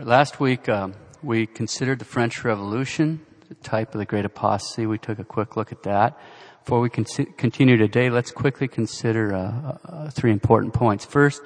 Last 0.00 0.40
week, 0.40 0.68
um, 0.68 0.94
we 1.22 1.46
considered 1.46 2.00
the 2.00 2.04
French 2.04 2.42
Revolution, 2.42 3.24
the 3.48 3.54
type 3.54 3.94
of 3.94 4.00
the 4.00 4.04
Great 4.04 4.24
Apostasy. 4.24 4.86
We 4.86 4.98
took 4.98 5.20
a 5.20 5.24
quick 5.24 5.56
look 5.56 5.70
at 5.70 5.84
that. 5.84 6.18
Before 6.64 6.80
we 6.80 6.90
con- 6.90 7.04
continue 7.36 7.76
today, 7.76 8.10
let's 8.10 8.32
quickly 8.32 8.66
consider 8.66 9.32
uh, 9.32 9.78
uh, 9.84 10.10
three 10.10 10.32
important 10.32 10.74
points. 10.74 11.04
First, 11.04 11.42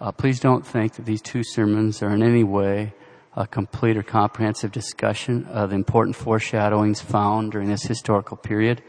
uh, 0.00 0.10
please 0.10 0.40
don't 0.40 0.66
think 0.66 0.94
that 0.94 1.04
these 1.06 1.22
two 1.22 1.44
sermons 1.44 2.02
are 2.02 2.10
in 2.10 2.24
any 2.24 2.42
way 2.42 2.94
a 3.36 3.46
complete 3.46 3.96
or 3.96 4.02
comprehensive 4.02 4.72
discussion 4.72 5.44
of 5.46 5.70
the 5.70 5.76
important 5.76 6.16
foreshadowings 6.16 7.00
found 7.00 7.52
during 7.52 7.68
this 7.68 7.84
historical 7.84 8.36
period. 8.36 8.82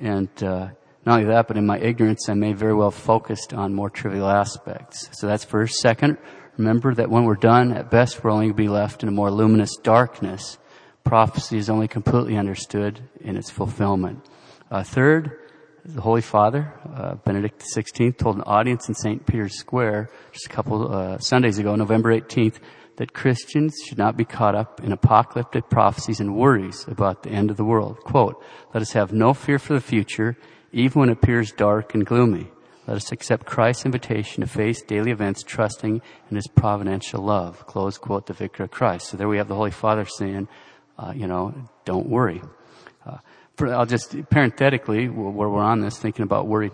And 0.00 0.28
uh, 0.40 0.68
not 1.04 1.18
only 1.18 1.26
that, 1.32 1.48
but 1.48 1.56
in 1.56 1.66
my 1.66 1.80
ignorance, 1.80 2.28
I 2.28 2.34
may 2.34 2.52
very 2.52 2.74
well 2.74 2.92
focused 2.92 3.52
on 3.52 3.74
more 3.74 3.90
trivial 3.90 4.30
aspects. 4.30 5.08
So 5.18 5.26
that's 5.26 5.42
first. 5.44 5.80
Second, 5.80 6.16
remember 6.60 6.94
that 6.94 7.08
when 7.08 7.24
we're 7.24 7.34
done, 7.34 7.72
at 7.72 7.90
best, 7.90 8.22
we're 8.22 8.30
only 8.30 8.46
going 8.46 8.56
to 8.56 8.62
be 8.62 8.68
left 8.68 9.02
in 9.02 9.08
a 9.08 9.12
more 9.12 9.30
luminous 9.30 9.76
darkness. 9.76 10.58
Prophecy 11.04 11.56
is 11.56 11.70
only 11.70 11.88
completely 11.88 12.36
understood 12.36 13.00
in 13.20 13.36
its 13.36 13.50
fulfillment. 13.50 14.22
Uh, 14.70 14.82
third, 14.82 15.38
the 15.86 16.02
Holy 16.02 16.20
Father, 16.20 16.72
uh, 16.94 17.14
Benedict 17.14 17.64
XVI, 17.74 18.14
told 18.14 18.36
an 18.36 18.42
audience 18.42 18.88
in 18.88 18.94
St. 18.94 19.24
Peter's 19.24 19.58
Square 19.58 20.10
just 20.32 20.46
a 20.46 20.48
couple 20.50 20.94
uh, 20.94 21.18
Sundays 21.18 21.58
ago, 21.58 21.74
November 21.74 22.14
18th, 22.14 22.58
that 22.96 23.14
Christians 23.14 23.74
should 23.86 23.96
not 23.96 24.18
be 24.18 24.26
caught 24.26 24.54
up 24.54 24.84
in 24.84 24.92
apocalyptic 24.92 25.70
prophecies 25.70 26.20
and 26.20 26.36
worries 26.36 26.84
about 26.86 27.22
the 27.22 27.30
end 27.30 27.50
of 27.50 27.56
the 27.56 27.64
world. 27.64 28.00
Quote, 28.00 28.44
let 28.74 28.82
us 28.82 28.92
have 28.92 29.14
no 29.14 29.32
fear 29.32 29.58
for 29.58 29.72
the 29.72 29.80
future, 29.80 30.36
even 30.72 31.00
when 31.00 31.08
it 31.08 31.12
appears 31.12 31.52
dark 31.52 31.94
and 31.94 32.04
gloomy. 32.04 32.50
Let 32.90 32.96
us 32.96 33.12
accept 33.12 33.46
Christ's 33.46 33.84
invitation 33.84 34.40
to 34.40 34.48
face 34.48 34.82
daily 34.82 35.12
events 35.12 35.44
trusting 35.44 36.02
in 36.28 36.34
His 36.34 36.48
providential 36.48 37.22
love. 37.22 37.64
Close 37.68 37.96
quote, 37.98 38.26
the 38.26 38.32
Vicar 38.32 38.64
of 38.64 38.72
Christ. 38.72 39.06
So 39.10 39.16
there 39.16 39.28
we 39.28 39.36
have 39.36 39.46
the 39.46 39.54
Holy 39.54 39.70
Father 39.70 40.04
saying, 40.06 40.48
uh, 40.98 41.12
you 41.14 41.28
know, 41.28 41.54
don't 41.84 42.08
worry. 42.08 42.42
Uh, 43.06 43.18
for, 43.56 43.72
I'll 43.72 43.86
just 43.86 44.28
parenthetically, 44.28 45.08
where 45.08 45.48
we're 45.48 45.62
on 45.62 45.82
this, 45.82 46.00
thinking 46.00 46.24
about 46.24 46.48
worry. 46.48 46.72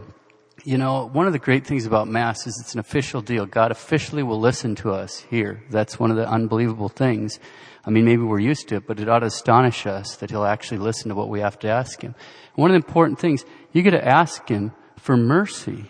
You 0.64 0.78
know, 0.78 1.06
one 1.06 1.26
of 1.26 1.34
the 1.34 1.38
great 1.38 1.66
things 1.66 1.84
about 1.84 2.08
Mass 2.08 2.46
is 2.46 2.58
it's 2.62 2.72
an 2.72 2.80
official 2.80 3.20
deal. 3.20 3.44
God 3.44 3.70
officially 3.70 4.22
will 4.22 4.40
listen 4.40 4.74
to 4.76 4.92
us 4.92 5.18
here. 5.28 5.64
That's 5.68 6.00
one 6.00 6.10
of 6.10 6.16
the 6.16 6.26
unbelievable 6.26 6.88
things. 6.88 7.38
I 7.84 7.90
mean, 7.90 8.06
maybe 8.06 8.22
we're 8.22 8.40
used 8.40 8.68
to 8.68 8.76
it, 8.76 8.86
but 8.86 9.00
it 9.00 9.10
ought 9.10 9.18
to 9.18 9.26
astonish 9.26 9.84
us 9.84 10.16
that 10.16 10.30
He'll 10.30 10.46
actually 10.46 10.78
listen 10.78 11.10
to 11.10 11.14
what 11.14 11.28
we 11.28 11.40
have 11.40 11.58
to 11.58 11.68
ask 11.68 12.00
Him. 12.00 12.14
One 12.54 12.70
of 12.70 12.72
the 12.72 12.86
important 12.86 13.18
things, 13.18 13.44
you 13.72 13.82
get 13.82 13.90
to 13.90 14.02
ask 14.02 14.48
Him 14.48 14.72
for 14.96 15.18
mercy. 15.18 15.84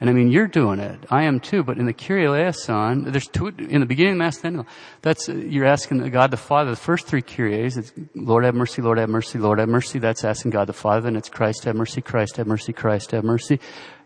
And 0.00 0.08
I 0.08 0.12
mean, 0.12 0.30
you're 0.30 0.46
doing 0.46 0.78
it. 0.78 1.06
I 1.10 1.24
am 1.24 1.40
too. 1.40 1.64
But 1.64 1.78
in 1.78 1.86
the 1.86 1.92
Kyrie 1.92 2.26
eleison, 2.26 3.10
there's 3.10 3.26
two, 3.26 3.48
in 3.48 3.80
the 3.80 3.86
beginning 3.86 4.12
of 4.12 4.18
Mass, 4.18 4.38
then, 4.38 4.64
that's, 5.02 5.28
you're 5.28 5.66
asking 5.66 6.08
God 6.10 6.30
the 6.30 6.36
Father, 6.36 6.70
the 6.70 6.76
first 6.76 7.08
three 7.08 7.22
Kyries, 7.22 7.76
it's 7.76 7.92
Lord 8.14 8.44
have 8.44 8.54
mercy, 8.54 8.80
Lord 8.80 8.98
have 8.98 9.08
mercy, 9.08 9.38
Lord 9.38 9.58
have 9.58 9.68
mercy. 9.68 9.98
That's 9.98 10.22
asking 10.24 10.52
God 10.52 10.68
the 10.68 10.72
Father. 10.72 11.00
Then 11.00 11.16
it's 11.16 11.28
Christ 11.28 11.64
have 11.64 11.74
mercy, 11.74 12.00
Christ 12.00 12.36
have 12.36 12.46
mercy, 12.46 12.72
Christ 12.72 13.10
have 13.10 13.24
mercy. 13.24 13.58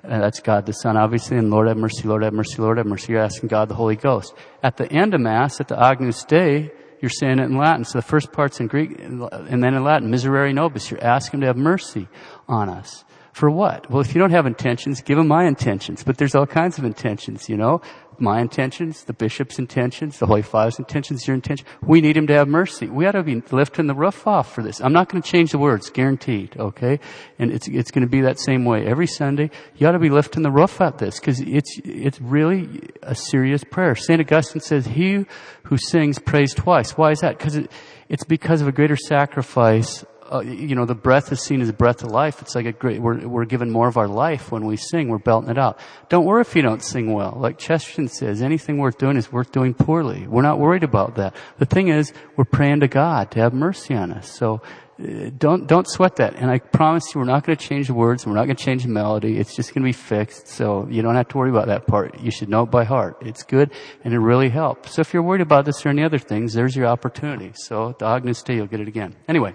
And 0.03 0.23
that's 0.23 0.41
God 0.41 0.65
the 0.65 0.73
Son, 0.73 0.97
obviously. 0.97 1.37
And 1.37 1.51
Lord 1.51 1.69
have 1.69 1.77
mercy, 1.77 2.09
Lord 2.09 2.23
have 2.23 2.33
mercy, 2.33 2.63
Lord 2.63 2.79
have 2.79 2.87
mercy. 2.87 3.13
You're 3.13 3.23
asking 3.23 3.51
God 3.51 3.69
the 3.69 3.75
Holy 3.75 3.97
Ghost. 3.97 4.33
At 4.63 4.79
the 4.79 4.91
end 4.91 5.13
of 5.13 5.21
Mass, 5.21 5.61
at 5.61 5.69
the 5.69 5.79
Agnus 5.79 6.25
Dei, 6.25 6.73
you're 7.03 7.11
saying 7.11 7.39
it 7.39 7.45
in 7.45 7.59
Latin. 7.59 7.85
So 7.85 7.99
the 7.99 8.03
first 8.03 8.33
part's 8.33 8.61
in 8.61 8.69
Greek 8.69 8.99
and 8.99 9.21
then 9.63 9.75
in 9.75 9.85
Latin. 9.85 10.11
Miserere 10.11 10.55
nobis. 10.55 10.91
You're 10.91 11.05
asking 11.05 11.39
Him 11.39 11.41
to 11.43 11.47
have 11.49 11.57
mercy 11.59 12.09
on 12.49 12.71
us. 12.71 13.05
For 13.33 13.51
what? 13.51 13.91
Well, 13.91 14.03
if 14.03 14.15
you 14.15 14.21
don't 14.21 14.31
have 14.31 14.47
intentions, 14.47 15.01
give 15.01 15.19
him 15.19 15.27
my 15.27 15.45
intentions. 15.45 16.05
But 16.05 16.19
there's 16.19 16.35
all 16.35 16.47
kinds 16.47 16.79
of 16.79 16.85
intentions, 16.85 17.49
you 17.49 17.57
know? 17.57 17.81
My 18.19 18.43
intentions, 18.43 19.05
the 19.05 19.15
bishop's 19.15 19.59
intentions, 19.59 20.19
the 20.19 20.27
Holy 20.27 20.43
Father's 20.43 20.79
intentions, 20.79 21.27
your 21.27 21.35
intention. 21.35 21.67
We 21.81 22.03
need 22.03 22.15
him 22.15 22.27
to 22.27 22.35
have 22.35 22.47
mercy. 22.47 22.89
We 22.89 23.07
ought 23.07 23.13
to 23.13 23.23
be 23.23 23.43
lifting 23.51 23.87
the 23.87 23.95
roof 23.95 24.27
off 24.27 24.55
for 24.55 24.63
this. 24.63 24.83
I'm 24.83 24.93
not 24.93 25.09
going 25.09 25.23
to 25.23 25.29
change 25.29 25.51
the 25.53 25.59
words, 25.59 25.89
guaranteed, 25.89 26.57
okay? 26.59 27.01
And 27.39 27.51
it's, 27.51 27.67
it's 27.69 27.91
going 27.91 28.03
to 28.03 28.11
be 28.11 28.21
that 28.21 28.39
same 28.39 28.67
way. 28.67 28.87
Every 28.87 29.07
Sunday, 29.07 29.51
you 29.77 29.89
ought 29.89 29.93
to 29.93 29.99
be 29.99 30.11
lifting 30.11 30.43
the 30.43 30.51
roof 30.51 30.81
at 30.83 30.99
this, 30.99 31.19
because 31.19 31.41
it's, 31.41 31.81
it's 31.85 32.21
really 32.21 32.91
a 33.03 33.15
serious 33.15 33.65
prayer. 33.65 33.97
St. 33.97 34.21
Augustine 34.21 34.61
says, 34.61 34.87
he 34.87 35.25
who 35.65 35.79
sings 35.79 36.19
prays 36.19 36.53
twice. 36.53 36.99
Why 36.99 37.13
is 37.13 37.21
that? 37.21 37.39
Because 37.39 37.57
it, 37.57 37.73
it's 38.11 38.25
because 38.25 38.61
of 38.61 38.69
a 38.69 38.73
greater 38.73 38.97
sacrifice 38.97 40.05
uh, 40.33 40.41
you 40.41 40.75
know, 40.75 40.87
the 40.87 40.95
breath 40.95 41.31
is 41.33 41.43
seen 41.43 41.61
as 41.61 41.71
breath 41.73 42.03
of 42.03 42.11
life. 42.11 42.41
It's 42.41 42.55
like 42.55 42.67
a 42.67 42.73
great, 42.73 43.01
we're, 43.01 43.27
we're 43.27 43.45
given 43.45 43.71
more 43.71 43.89
of 43.89 43.97
our 43.97 44.09
life 44.09 44.51
when 44.51 44.65
we 44.65 44.77
sing. 44.77 45.09
We're 45.09 45.19
belting 45.19 45.51
it 45.51 45.59
out. 45.59 45.79
Don't 46.09 46.25
worry 46.25 46.41
if 46.41 46.57
you 46.57 46.63
don't 46.63 46.83
sing 46.83 47.13
well. 47.13 47.37
Like 47.39 47.59
Chesterton 47.59 48.09
says, 48.09 48.41
anything 48.41 48.79
worth 48.79 48.99
doing 48.99 49.17
is 49.17 49.31
worth 49.31 49.53
doing 49.53 49.75
poorly. 49.75 50.27
We're 50.27 50.43
not 50.43 50.59
worried 50.59 50.85
about 50.85 51.17
that. 51.17 51.37
The 51.59 51.67
thing 51.67 51.89
is, 51.89 52.13
we're 52.37 52.45
praying 52.45 52.81
to 52.81 52.89
God 52.89 53.31
to 53.33 53.41
have 53.41 53.53
mercy 53.53 53.95
on 53.95 54.13
us. 54.13 54.31
So, 54.31 54.63
uh, 55.03 55.31
don't, 55.37 55.67
don't 55.67 55.89
sweat 55.89 56.17
that. 56.17 56.37
And 56.37 56.51
I 56.51 56.59
promise 56.59 57.05
you, 57.15 57.21
we're 57.21 57.27
not 57.27 57.45
going 57.45 57.57
to 57.57 57.67
change 57.69 57.89
the 57.89 57.95
words. 57.95 58.27
We're 58.27 58.35
not 58.35 58.45
going 58.45 58.57
to 58.57 58.65
change 58.65 58.85
the 58.85 58.89
melody. 58.89 59.39
It's 59.39 59.55
just 59.55 59.75
going 59.75 59.83
to 59.83 59.89
be 59.89 59.93
fixed. 59.93 60.49
So 60.49 60.87
you 60.91 61.03
don't 61.03 61.17
have 61.17 61.29
to 61.29 61.39
worry 61.39 61.51
about 61.51 61.67
that 61.67 61.87
part. 61.87 62.21
You 62.21 62.31
should 62.31 62.49
know 62.49 62.63
it 62.63 62.71
by 62.71 62.85
heart. 62.85 63.19
It's 63.21 63.43
good 63.43 63.73
and 64.05 64.15
it 64.15 64.19
really 64.19 64.49
helps. 64.49 64.95
So 64.95 65.01
if 65.01 65.13
you're 65.13 65.23
worried 65.23 65.41
about 65.41 65.65
this 65.65 65.85
or 65.85 65.89
any 65.89 66.05
other 66.05 66.19
things, 66.19 66.53
there's 66.53 66.77
your 66.77 66.87
opportunity. 66.87 67.53
So 67.55 67.97
the 67.99 68.07
Agnus 68.07 68.43
Dei, 68.43 68.57
you'll 68.57 68.67
get 68.67 68.81
it 68.81 68.89
again. 68.89 69.17
Anyway. 69.29 69.55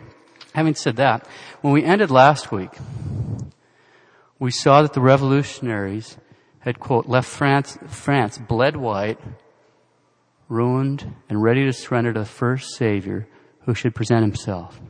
Having 0.58 0.74
said 0.74 0.96
that, 0.96 1.28
when 1.62 1.72
we 1.72 1.84
ended 1.84 2.10
last 2.10 2.52
week, 2.52 2.72
we 4.40 4.50
saw 4.50 4.82
that 4.82 4.94
the 4.94 5.02
revolutionaries 5.02 6.18
had, 6.62 6.80
quote, 6.80 7.06
left 7.06 7.30
France, 7.30 7.78
France 7.86 8.40
bled 8.40 8.76
white, 8.76 9.20
ruined, 10.50 11.14
and 11.30 11.44
ready 11.44 11.64
to 11.66 11.74
surrender 11.74 12.12
to 12.12 12.22
the 12.22 12.26
first 12.26 12.76
Savior 12.76 13.28
who 13.66 13.76
should 13.76 13.94
present 13.94 14.24
himself. 14.24 14.82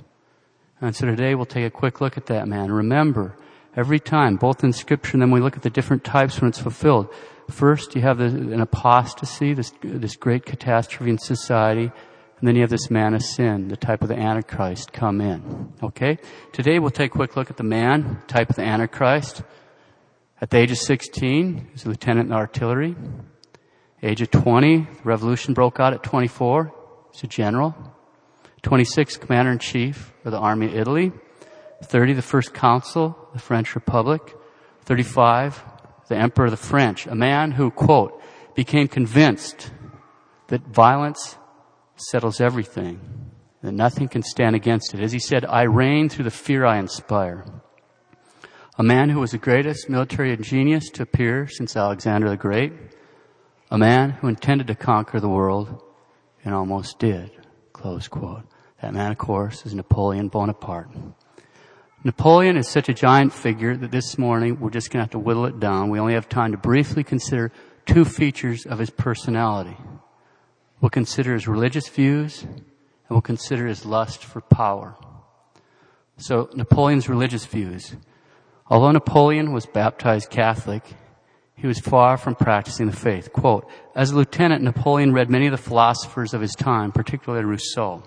And 0.79 0.95
so 0.95 1.05
today 1.05 1.35
we'll 1.35 1.45
take 1.45 1.65
a 1.65 1.69
quick 1.69 1.99
look 1.99 2.15
at 2.15 2.27
that 2.27 2.47
man. 2.47 2.71
Remember, 2.71 3.35
every 3.75 3.99
time, 3.99 4.37
both 4.37 4.63
in 4.63 4.71
Scripture 4.71 5.15
and 5.15 5.21
then 5.21 5.31
we 5.31 5.41
look 5.41 5.57
at 5.57 5.63
the 5.63 5.69
different 5.69 6.05
types 6.05 6.39
when 6.39 6.47
it's 6.47 6.61
fulfilled. 6.61 7.13
First, 7.51 7.93
you 7.93 8.03
have 8.03 8.19
the, 8.19 8.27
an 8.27 8.61
apostasy, 8.61 9.53
this, 9.53 9.73
this 9.83 10.15
great 10.15 10.45
catastrophe 10.45 11.11
in 11.11 11.17
society. 11.17 11.91
And 12.39 12.47
then 12.47 12.55
you 12.55 12.61
have 12.61 12.69
this 12.69 12.91
man 12.91 13.15
of 13.15 13.23
sin, 13.23 13.69
the 13.69 13.77
type 13.77 14.03
of 14.03 14.09
the 14.09 14.17
Antichrist, 14.17 14.93
come 14.93 15.21
in. 15.21 15.73
Okay? 15.81 16.19
Today 16.53 16.77
we'll 16.77 16.91
take 16.91 17.11
a 17.11 17.17
quick 17.17 17.35
look 17.35 17.49
at 17.49 17.57
the 17.57 17.63
man, 17.63 18.21
type 18.27 18.51
of 18.51 18.55
the 18.55 18.63
Antichrist. 18.63 19.41
At 20.39 20.51
the 20.51 20.57
age 20.57 20.71
of 20.71 20.77
16, 20.77 21.69
he's 21.71 21.85
a 21.85 21.89
lieutenant 21.89 22.25
in 22.25 22.29
the 22.29 22.35
artillery. 22.35 22.95
Age 24.03 24.21
of 24.21 24.29
20, 24.29 24.77
the 24.77 24.87
revolution 25.03 25.55
broke 25.55 25.79
out 25.79 25.93
at 25.93 26.03
24. 26.03 26.71
He's 27.11 27.23
a 27.23 27.27
general. 27.27 27.75
26, 28.61 29.17
commander 29.17 29.51
in 29.51 29.57
chief 29.57 30.13
of 30.23 30.31
the 30.31 30.37
army 30.37 30.67
of 30.67 30.75
Italy. 30.75 31.11
30, 31.83 32.13
the 32.13 32.21
first 32.21 32.53
consul 32.53 33.17
of 33.27 33.33
the 33.33 33.39
French 33.39 33.73
Republic. 33.73 34.35
35, 34.81 35.63
the 36.07 36.15
emperor 36.15 36.45
of 36.45 36.51
the 36.51 36.57
French. 36.57 37.07
A 37.07 37.15
man 37.15 37.51
who, 37.51 37.71
quote, 37.71 38.21
became 38.53 38.87
convinced 38.87 39.71
that 40.49 40.61
violence 40.67 41.35
settles 41.97 42.39
everything, 42.41 42.99
that 43.61 43.71
nothing 43.71 44.07
can 44.07 44.23
stand 44.23 44.55
against 44.55 44.93
it. 44.93 45.01
As 45.01 45.11
he 45.11 45.19
said, 45.19 45.45
I 45.45 45.63
reign 45.63 46.09
through 46.09 46.25
the 46.25 46.31
fear 46.31 46.65
I 46.65 46.77
inspire. 46.79 47.45
A 48.77 48.83
man 48.83 49.09
who 49.09 49.19
was 49.19 49.31
the 49.31 49.37
greatest 49.37 49.89
military 49.89 50.35
genius 50.37 50.89
to 50.91 51.03
appear 51.03 51.47
since 51.47 51.75
Alexander 51.75 52.29
the 52.29 52.37
Great. 52.37 52.73
A 53.71 53.77
man 53.77 54.11
who 54.11 54.27
intended 54.27 54.67
to 54.67 54.75
conquer 54.75 55.19
the 55.19 55.27
world 55.27 55.81
and 56.45 56.53
almost 56.53 56.99
did. 56.99 57.31
Close 57.73 58.07
quote. 58.07 58.43
That 58.81 58.93
man, 58.93 59.11
of 59.11 59.17
course, 59.17 59.65
is 59.65 59.73
Napoleon 59.73 60.29
Bonaparte. 60.29 60.91
Napoleon 62.03 62.57
is 62.57 62.67
such 62.67 62.87
a 62.87 62.93
giant 62.93 63.33
figure 63.33 63.75
that 63.75 63.89
this 63.89 64.19
morning 64.19 64.59
we're 64.59 64.69
just 64.69 64.91
going 64.91 64.99
to 64.99 65.03
have 65.03 65.11
to 65.11 65.19
whittle 65.19 65.47
it 65.47 65.59
down. 65.59 65.89
We 65.89 65.99
only 65.99 66.13
have 66.13 66.29
time 66.29 66.51
to 66.51 66.57
briefly 66.57 67.03
consider 67.03 67.51
two 67.87 68.05
features 68.05 68.67
of 68.67 68.77
his 68.77 68.91
personality. 68.91 69.75
We'll 70.79 70.89
consider 70.89 71.33
his 71.33 71.47
religious 71.47 71.87
views 71.89 72.43
and 72.43 72.63
we'll 73.09 73.21
consider 73.21 73.67
his 73.67 73.85
lust 73.85 74.23
for 74.23 74.41
power. 74.41 74.95
So 76.17 76.49
Napoleon's 76.53 77.09
religious 77.09 77.45
views. 77.45 77.95
Although 78.67 78.91
Napoleon 78.91 79.53
was 79.53 79.65
baptized 79.65 80.29
Catholic, 80.29 80.83
he 81.55 81.67
was 81.67 81.79
far 81.79 82.17
from 82.17 82.35
practicing 82.35 82.85
the 82.85 82.95
faith. 82.95 83.33
Quote, 83.33 83.67
as 83.95 84.11
a 84.11 84.15
lieutenant, 84.15 84.63
Napoleon 84.63 85.13
read 85.13 85.29
many 85.29 85.47
of 85.47 85.51
the 85.51 85.57
philosophers 85.57 86.33
of 86.33 86.41
his 86.41 86.53
time, 86.53 86.91
particularly 86.91 87.45
Rousseau. 87.45 88.03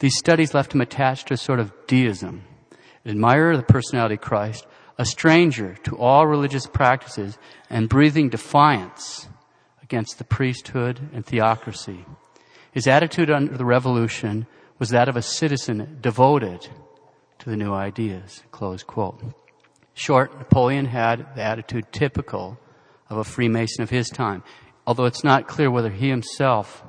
These 0.00 0.16
studies 0.16 0.54
left 0.54 0.74
him 0.74 0.80
attached 0.80 1.28
to 1.28 1.34
a 1.34 1.36
sort 1.36 1.60
of 1.60 1.72
deism, 1.86 2.42
an 3.04 3.10
admirer 3.12 3.52
of 3.52 3.58
the 3.58 3.72
personality 3.72 4.16
of 4.16 4.20
Christ, 4.20 4.66
a 4.98 5.04
stranger 5.04 5.76
to 5.84 5.96
all 5.96 6.26
religious 6.26 6.66
practices, 6.66 7.38
and 7.70 7.88
breathing 7.88 8.28
defiance 8.28 9.28
against 9.92 10.16
the 10.16 10.24
priesthood 10.24 11.10
and 11.12 11.26
theocracy. 11.26 12.06
His 12.72 12.86
attitude 12.86 13.30
under 13.30 13.58
the 13.58 13.66
revolution 13.66 14.46
was 14.78 14.88
that 14.88 15.06
of 15.06 15.16
a 15.16 15.22
citizen 15.22 15.98
devoted 16.00 16.66
to 17.38 17.50
the 17.50 17.58
new 17.58 17.74
ideas. 17.74 18.42
Close 18.52 18.82
quote. 18.82 19.20
Short, 19.92 20.38
Napoleon 20.38 20.86
had 20.86 21.36
the 21.36 21.42
attitude 21.42 21.92
typical 21.92 22.58
of 23.10 23.18
a 23.18 23.24
Freemason 23.24 23.82
of 23.82 23.90
his 23.90 24.08
time, 24.08 24.42
although 24.86 25.04
it's 25.04 25.24
not 25.24 25.46
clear 25.46 25.70
whether 25.70 25.90
he 25.90 26.08
himself 26.08 26.82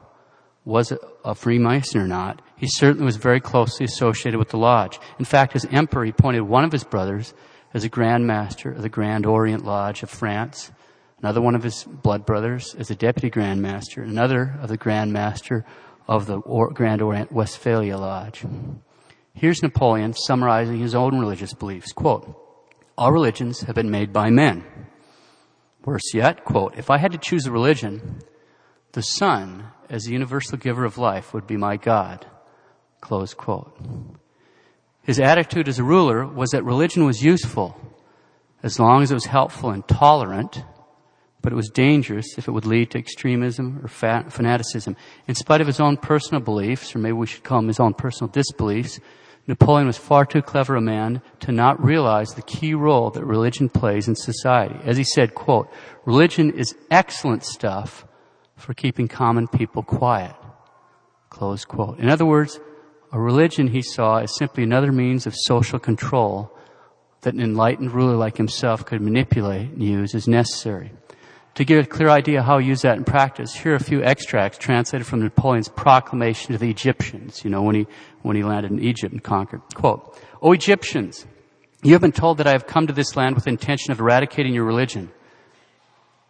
was 0.63 0.94
a 1.25 1.35
Freemason 1.35 1.99
or 1.99 2.07
not, 2.07 2.41
he 2.56 2.67
certainly 2.69 3.03
was 3.03 3.17
very 3.17 3.41
closely 3.41 3.83
associated 3.83 4.38
with 4.38 4.47
the 4.47 4.57
lodge. 4.57 4.97
In 5.19 5.25
fact, 5.25 5.57
as 5.57 5.65
emperor, 5.65 6.06
he 6.06 6.11
appointed 6.11 6.44
one 6.44 6.63
of 6.63 6.71
his 6.71 6.85
brothers 6.85 7.33
as 7.73 7.83
a 7.83 7.89
Grand 7.89 8.25
Master 8.25 8.71
of 8.71 8.81
the 8.81 8.88
Grand 8.88 9.25
Orient 9.25 9.65
Lodge 9.65 10.03
of 10.03 10.09
France, 10.09 10.71
another 11.23 11.41
one 11.41 11.55
of 11.55 11.63
his 11.63 11.85
blood 11.85 12.25
brothers 12.25 12.75
as 12.77 12.91
a 12.91 12.95
Deputy 12.95 13.29
Grand 13.29 13.61
Master, 13.61 14.03
another 14.03 14.59
of 14.61 14.67
the 14.67 14.75
Grand 14.75 15.13
Master 15.13 15.65
of 16.05 16.25
the 16.25 16.37
Grand 16.73 17.01
Orient 17.01 17.31
Westphalia 17.31 17.97
Lodge. 17.97 18.43
Here's 19.33 19.63
Napoleon 19.63 20.13
summarizing 20.13 20.79
his 20.79 20.93
own 20.93 21.17
religious 21.17 21.53
beliefs. 21.53 21.93
Quote, 21.93 22.39
all 22.97 23.13
religions 23.13 23.61
have 23.61 23.75
been 23.75 23.89
made 23.89 24.11
by 24.11 24.29
men. 24.31 24.65
Worse 25.85 26.13
yet, 26.13 26.43
quote, 26.43 26.77
if 26.77 26.89
I 26.89 26.97
had 26.97 27.13
to 27.13 27.17
choose 27.17 27.45
a 27.45 27.51
religion, 27.51 28.19
the 28.91 29.01
sun, 29.01 29.67
as 29.89 30.03
the 30.03 30.11
universal 30.11 30.57
giver 30.57 30.83
of 30.83 30.97
life, 30.97 31.33
would 31.33 31.47
be 31.47 31.55
my 31.55 31.77
God. 31.77 32.27
Close 32.99 33.33
quote. 33.33 33.77
His 35.03 35.21
attitude 35.21 35.69
as 35.69 35.79
a 35.79 35.83
ruler 35.83 36.25
was 36.27 36.49
that 36.51 36.65
religion 36.65 37.05
was 37.05 37.23
useful 37.23 37.79
as 38.61 38.77
long 38.77 39.03
as 39.03 39.11
it 39.11 39.15
was 39.15 39.25
helpful 39.25 39.69
and 39.69 39.87
tolerant, 39.87 40.63
but 41.44 41.51
it 41.51 41.56
was 41.56 41.69
dangerous 41.69 42.38
if 42.38 42.48
it 42.48 42.51
would 42.51 42.66
lead 42.66 42.90
to 42.92 42.98
extremism 42.98 43.81
or 43.84 43.88
fanaticism. 43.88 44.95
In 45.28 45.36
spite 45.36 45.62
of 45.62 45.68
his 45.68 45.80
own 45.80 45.98
personal 45.98 46.42
beliefs, 46.42 46.95
or 46.95 47.00
maybe 47.00 47.13
we 47.13 47.28
should 47.28 47.44
call 47.44 47.60
them 47.60 47.68
his 47.68 47.81
own 47.81 47.94
personal 47.94 48.31
disbeliefs, 48.31 49.00
Napoleon 49.45 49.88
was 49.88 49.98
far 49.98 50.25
too 50.25 50.42
clever 50.42 50.78
a 50.78 50.81
man 50.81 51.22
to 51.42 51.51
not 51.51 51.84
realize 51.84 52.30
the 52.30 52.42
key 52.42 52.74
role 52.74 53.10
that 53.10 53.25
religion 53.25 53.68
plays 53.68 54.07
in 54.07 54.16
society. 54.16 54.80
As 54.86 54.95
he 54.95 55.04
said, 55.04 55.36
quote, 55.36 55.69
religion 56.06 56.51
is 56.51 56.75
excellent 56.90 57.44
stuff 57.44 58.06
for 58.56 58.74
keeping 58.74 59.10
common 59.10 59.50
people 59.50 59.84
quiet. 59.84 60.34
Close 61.30 61.66
quote. 61.66 62.00
In 62.00 62.10
other 62.10 62.25
words, 62.25 62.57
a 63.12 63.19
religion 63.19 63.68
he 63.68 63.81
saw 63.81 64.19
as 64.19 64.34
simply 64.34 64.63
another 64.63 64.94
means 64.94 65.28
of 65.28 65.36
social 65.36 65.78
control 65.78 66.57
that 67.22 67.34
an 67.34 67.42
enlightened 67.42 67.92
ruler 67.92 68.16
like 68.16 68.38
himself 68.38 68.86
could 68.86 69.01
manipulate 69.01 69.72
and 69.72 69.84
use 69.84 70.16
as 70.16 70.28
necessary. 70.28 70.94
To 71.55 71.65
give 71.65 71.85
a 71.85 71.88
clear 71.88 72.09
idea 72.09 72.41
how 72.41 72.57
he 72.57 72.67
used 72.67 72.81
that 72.81 72.97
in 72.97 73.03
practice, 73.03 73.53
here 73.53 73.73
are 73.73 73.75
a 73.75 73.83
few 73.83 74.03
extracts 74.03 74.57
translated 74.57 75.05
from 75.05 75.21
Napoleon's 75.21 75.69
proclamation 75.69 76.53
to 76.53 76.57
the 76.57 76.69
Egyptians, 76.69 77.44
you 77.44 77.51
know, 77.51 77.61
when 77.61 77.75
he, 77.75 77.88
when 78.23 78.35
he 78.35 78.44
landed 78.44 78.71
in 78.71 78.79
Egypt 78.79 79.13
and 79.13 79.23
conquered. 79.23 79.61
Quote, 79.75 80.19
O 80.41 80.51
Egyptians, 80.51 81.27
you 81.83 81.91
have 81.91 82.01
been 82.01 82.11
told 82.11 82.39
that 82.39 82.47
I 82.47 82.53
have 82.53 82.65
come 82.65 82.88
to 82.88 82.94
this 82.94 83.15
land 83.15 83.35
with 83.35 83.44
the 83.44 83.51
intention 83.51 83.91
of 83.91 84.00
eradicating 84.00 84.53
your 84.53 84.63
religion. 84.63 85.11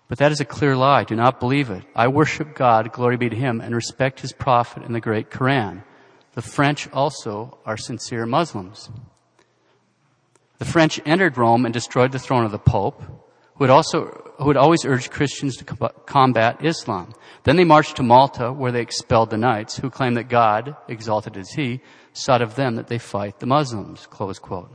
But 0.10 0.18
that 0.18 0.34
is 0.34 0.42
a 0.42 0.46
clear 0.46 0.76
lie. 0.76 1.06
Do 1.06 1.16
not 1.16 1.40
believe 1.40 1.70
it. 1.70 1.84
I 1.96 2.10
worship 2.10 2.54
God, 2.54 2.92
glory 2.92 3.16
be 3.16 3.30
to 3.30 3.36
Him, 3.36 3.62
and 3.62 3.74
respect 3.74 4.20
His 4.20 4.34
prophet 4.34 4.84
and 4.84 4.94
the 4.94 5.00
great 5.00 5.30
Quran. 5.30 5.84
The 6.34 6.42
French 6.42 6.92
also 6.92 7.60
are 7.66 7.78
sincere 7.78 8.26
Muslims. 8.26 8.90
The 10.58 10.66
French 10.66 11.00
entered 11.06 11.38
Rome 11.38 11.66
and 11.66 11.74
destroyed 11.74 12.12
the 12.12 12.20
throne 12.20 12.44
of 12.44 12.52
the 12.52 12.60
Pope, 12.60 13.02
who 13.56 13.64
had 13.64 13.72
also, 13.72 14.34
who 14.40 14.48
had 14.48 14.58
always 14.58 14.86
urged 14.86 15.12
Christians 15.12 15.58
to 15.58 15.66
combat 16.06 16.64
Islam. 16.66 17.14
Then 17.44 17.56
they 17.56 17.64
marched 17.64 17.98
to 17.98 18.04
Malta, 18.04 18.52
where 18.52 18.72
they 18.72 18.82
expelled 18.82 19.30
the 19.30 19.38
knights, 19.38 19.78
who 19.78 19.90
claimed 19.90 20.18
that 20.18 20.30
God, 20.30 20.76
exalted 20.88 21.38
as 21.38 21.52
He, 21.52 21.82
sought 22.14 22.42
of 22.42 22.56
them 22.56 22.76
that 22.76 22.88
they 22.88 22.98
fight 22.98 23.40
the 23.40 23.46
Muslims. 23.46 24.08
Close 24.08 24.40
quote. 24.40 24.72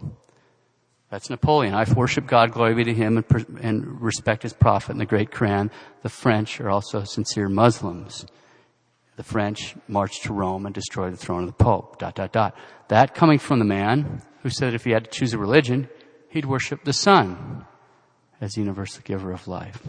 That's 1.11 1.31
Napoleon. 1.31 1.75
I 1.75 1.91
worship 1.95 2.27
God, 2.27 2.53
glory 2.53 2.75
be 2.75 2.85
to 2.85 2.93
him, 2.95 3.17
and, 3.17 3.59
and, 3.63 4.01
respect 4.01 4.43
his 4.43 4.53
prophet 4.53 4.91
and 4.93 5.01
the 5.01 5.07
great 5.07 5.31
Quran. 5.31 5.71
The 6.03 6.11
French 6.11 6.61
are 6.61 6.69
also 6.69 7.05
sincere 7.05 7.49
Muslims. 7.49 8.27
The 9.17 9.23
French 9.23 9.75
marched 9.89 10.25
to 10.25 10.35
Rome 10.35 10.67
and 10.67 10.75
destroyed 10.75 11.15
the 11.15 11.17
throne 11.17 11.45
of 11.45 11.47
the 11.47 11.65
Pope. 11.65 11.99
Dot, 11.99 12.15
dot, 12.15 12.33
dot. 12.33 12.55
That 12.89 13.15
coming 13.15 13.39
from 13.39 13.59
the 13.59 13.65
man 13.65 14.23
who 14.43 14.51
said 14.51 14.75
if 14.75 14.85
he 14.85 14.91
had 14.91 15.05
to 15.05 15.11
choose 15.11 15.33
a 15.33 15.39
religion, 15.39 15.89
he'd 16.29 16.45
worship 16.45 16.85
the 16.85 16.93
sun 16.93 17.65
as 18.41 18.53
the 18.53 18.61
universal 18.61 19.03
giver 19.05 19.33
of 19.33 19.49
life. 19.49 19.83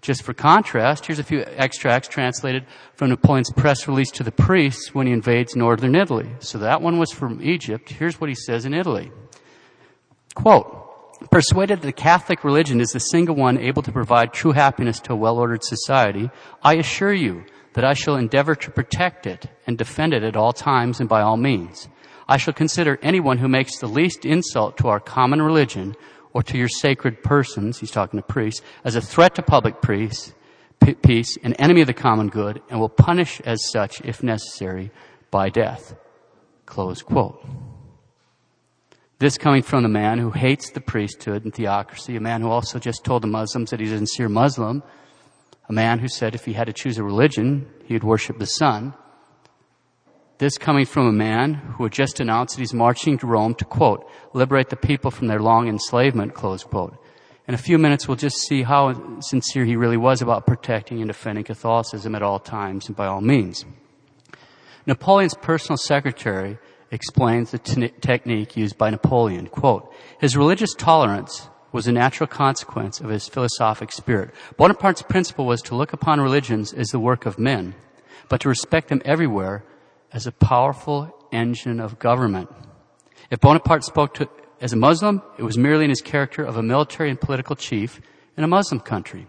Just 0.00 0.22
for 0.22 0.34
contrast, 0.34 1.06
here's 1.06 1.20
a 1.20 1.24
few 1.24 1.42
extracts 1.42 2.08
translated 2.08 2.66
from 2.94 3.10
Napoleon's 3.10 3.52
press 3.52 3.86
release 3.86 4.10
to 4.12 4.24
the 4.24 4.32
priests 4.32 4.92
when 4.92 5.06
he 5.06 5.12
invades 5.12 5.54
northern 5.54 5.94
Italy. 5.94 6.28
So 6.40 6.58
that 6.58 6.82
one 6.82 6.98
was 6.98 7.12
from 7.12 7.40
Egypt. 7.40 7.88
Here's 7.88 8.20
what 8.20 8.28
he 8.28 8.34
says 8.34 8.64
in 8.66 8.74
Italy. 8.74 9.12
Quote, 10.34 11.30
persuaded 11.30 11.80
that 11.80 11.86
the 11.86 11.92
Catholic 11.92 12.42
religion 12.42 12.80
is 12.80 12.90
the 12.90 12.98
single 12.98 13.36
one 13.36 13.58
able 13.58 13.82
to 13.82 13.92
provide 13.92 14.32
true 14.32 14.52
happiness 14.52 14.98
to 15.00 15.12
a 15.12 15.16
well-ordered 15.16 15.62
society, 15.62 16.30
I 16.62 16.74
assure 16.74 17.12
you 17.12 17.44
that 17.74 17.84
I 17.84 17.94
shall 17.94 18.16
endeavor 18.16 18.54
to 18.56 18.70
protect 18.70 19.26
it 19.26 19.46
and 19.66 19.78
defend 19.78 20.14
it 20.14 20.24
at 20.24 20.36
all 20.36 20.52
times 20.52 21.00
and 21.00 21.08
by 21.08 21.22
all 21.22 21.36
means. 21.36 21.88
I 22.28 22.36
shall 22.36 22.54
consider 22.54 22.98
anyone 23.02 23.38
who 23.38 23.48
makes 23.48 23.78
the 23.78 23.86
least 23.86 24.24
insult 24.24 24.78
to 24.78 24.88
our 24.88 25.00
common 25.00 25.40
religion 25.42 25.94
or 26.32 26.42
to 26.42 26.58
your 26.58 26.68
sacred 26.68 27.22
persons, 27.22 27.78
he's 27.78 27.90
talking 27.90 28.18
to 28.18 28.26
priests, 28.26 28.62
as 28.84 28.96
a 28.96 29.00
threat 29.00 29.34
to 29.34 29.42
public 29.42 29.82
peace, 29.82 30.34
peace, 31.02 31.36
an 31.42 31.54
enemy 31.54 31.82
of 31.82 31.86
the 31.86 31.94
common 31.94 32.28
good, 32.28 32.60
and 32.70 32.80
will 32.80 32.88
punish 32.88 33.40
as 33.42 33.70
such, 33.70 34.00
if 34.02 34.22
necessary, 34.22 34.90
by 35.30 35.48
death. 35.48 35.94
Close 36.66 37.02
quote. 37.02 37.44
This 39.18 39.38
coming 39.38 39.62
from 39.62 39.84
the 39.84 39.88
man 39.88 40.18
who 40.18 40.30
hates 40.30 40.70
the 40.70 40.80
priesthood 40.80 41.44
and 41.44 41.54
theocracy, 41.54 42.16
a 42.16 42.20
man 42.20 42.40
who 42.40 42.50
also 42.50 42.80
just 42.80 43.04
told 43.04 43.22
the 43.22 43.28
Muslims 43.28 43.70
that 43.70 43.78
he's 43.78 43.92
a 43.92 43.96
sincere 43.96 44.28
Muslim, 44.28 44.82
a 45.68 45.72
man 45.72 46.00
who 46.00 46.08
said 46.08 46.34
if 46.34 46.44
he 46.44 46.52
had 46.52 46.66
to 46.66 46.72
choose 46.72 46.98
a 46.98 47.04
religion, 47.04 47.70
he 47.84 47.94
would 47.94 48.02
worship 48.02 48.38
the 48.38 48.46
sun. 48.46 48.94
This 50.42 50.58
coming 50.58 50.86
from 50.86 51.06
a 51.06 51.12
man 51.12 51.54
who 51.54 51.84
had 51.84 51.92
just 51.92 52.18
announced 52.18 52.56
that 52.56 52.62
he's 52.62 52.74
marching 52.74 53.16
to 53.18 53.28
Rome 53.28 53.54
to 53.54 53.64
quote, 53.64 54.10
liberate 54.32 54.70
the 54.70 54.76
people 54.76 55.12
from 55.12 55.28
their 55.28 55.38
long 55.38 55.68
enslavement, 55.68 56.34
close 56.34 56.64
quote. 56.64 56.96
In 57.46 57.54
a 57.54 57.56
few 57.56 57.78
minutes, 57.78 58.08
we'll 58.08 58.16
just 58.16 58.38
see 58.38 58.64
how 58.64 59.20
sincere 59.20 59.64
he 59.64 59.76
really 59.76 59.96
was 59.96 60.20
about 60.20 60.44
protecting 60.44 61.00
and 61.00 61.06
defending 61.06 61.44
Catholicism 61.44 62.16
at 62.16 62.24
all 62.24 62.40
times 62.40 62.88
and 62.88 62.96
by 62.96 63.06
all 63.06 63.20
means. 63.20 63.64
Napoleon's 64.84 65.34
personal 65.34 65.76
secretary 65.76 66.58
explains 66.90 67.52
the 67.52 67.58
t- 67.58 67.92
technique 68.00 68.56
used 68.56 68.76
by 68.76 68.90
Napoleon. 68.90 69.46
Quote, 69.46 69.94
his 70.18 70.36
religious 70.36 70.74
tolerance 70.74 71.50
was 71.70 71.86
a 71.86 71.92
natural 71.92 72.26
consequence 72.26 72.98
of 72.98 73.10
his 73.10 73.28
philosophic 73.28 73.92
spirit. 73.92 74.34
Bonaparte's 74.56 75.02
principle 75.02 75.46
was 75.46 75.62
to 75.62 75.76
look 75.76 75.92
upon 75.92 76.20
religions 76.20 76.72
as 76.72 76.88
the 76.88 76.98
work 76.98 77.26
of 77.26 77.38
men, 77.38 77.76
but 78.28 78.40
to 78.40 78.48
respect 78.48 78.88
them 78.88 79.02
everywhere 79.04 79.62
as 80.12 80.26
a 80.26 80.32
powerful 80.32 81.14
engine 81.32 81.80
of 81.80 81.98
government. 81.98 82.50
If 83.30 83.40
Bonaparte 83.40 83.84
spoke 83.84 84.14
to, 84.14 84.28
as 84.60 84.72
a 84.72 84.76
Muslim, 84.76 85.22
it 85.38 85.42
was 85.42 85.56
merely 85.56 85.84
in 85.84 85.90
his 85.90 86.02
character 86.02 86.44
of 86.44 86.56
a 86.56 86.62
military 86.62 87.10
and 87.10 87.20
political 87.20 87.56
chief 87.56 88.00
in 88.36 88.44
a 88.44 88.48
Muslim 88.48 88.80
country. 88.80 89.26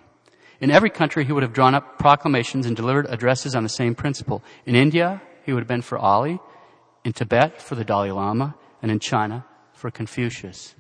In 0.60 0.72
every 0.72 0.90
country, 0.90 1.26
he 1.26 1.32
would 1.32 1.44
have 1.44 1.54
drawn 1.54 1.76
up 1.76 1.98
proclamations 2.00 2.66
and 2.66 2.76
delivered 2.76 3.08
addresses 3.10 3.56
on 3.56 3.64
the 3.64 3.70
same 3.70 3.96
principle. 3.96 4.44
In 4.66 4.76
India, 4.76 5.22
he 5.46 5.54
would 5.54 5.62
have 5.62 5.68
been 5.68 5.82
for 5.82 5.98
Ali 5.98 6.40
in 7.04 7.14
Tibet 7.14 7.62
for 7.62 7.76
the 7.76 7.84
Dalai 7.84 8.12
Lama, 8.12 8.56
and 8.82 8.92
in 8.92 9.00
China 9.00 9.46
for 9.74 9.90
Confucius. 9.90 10.76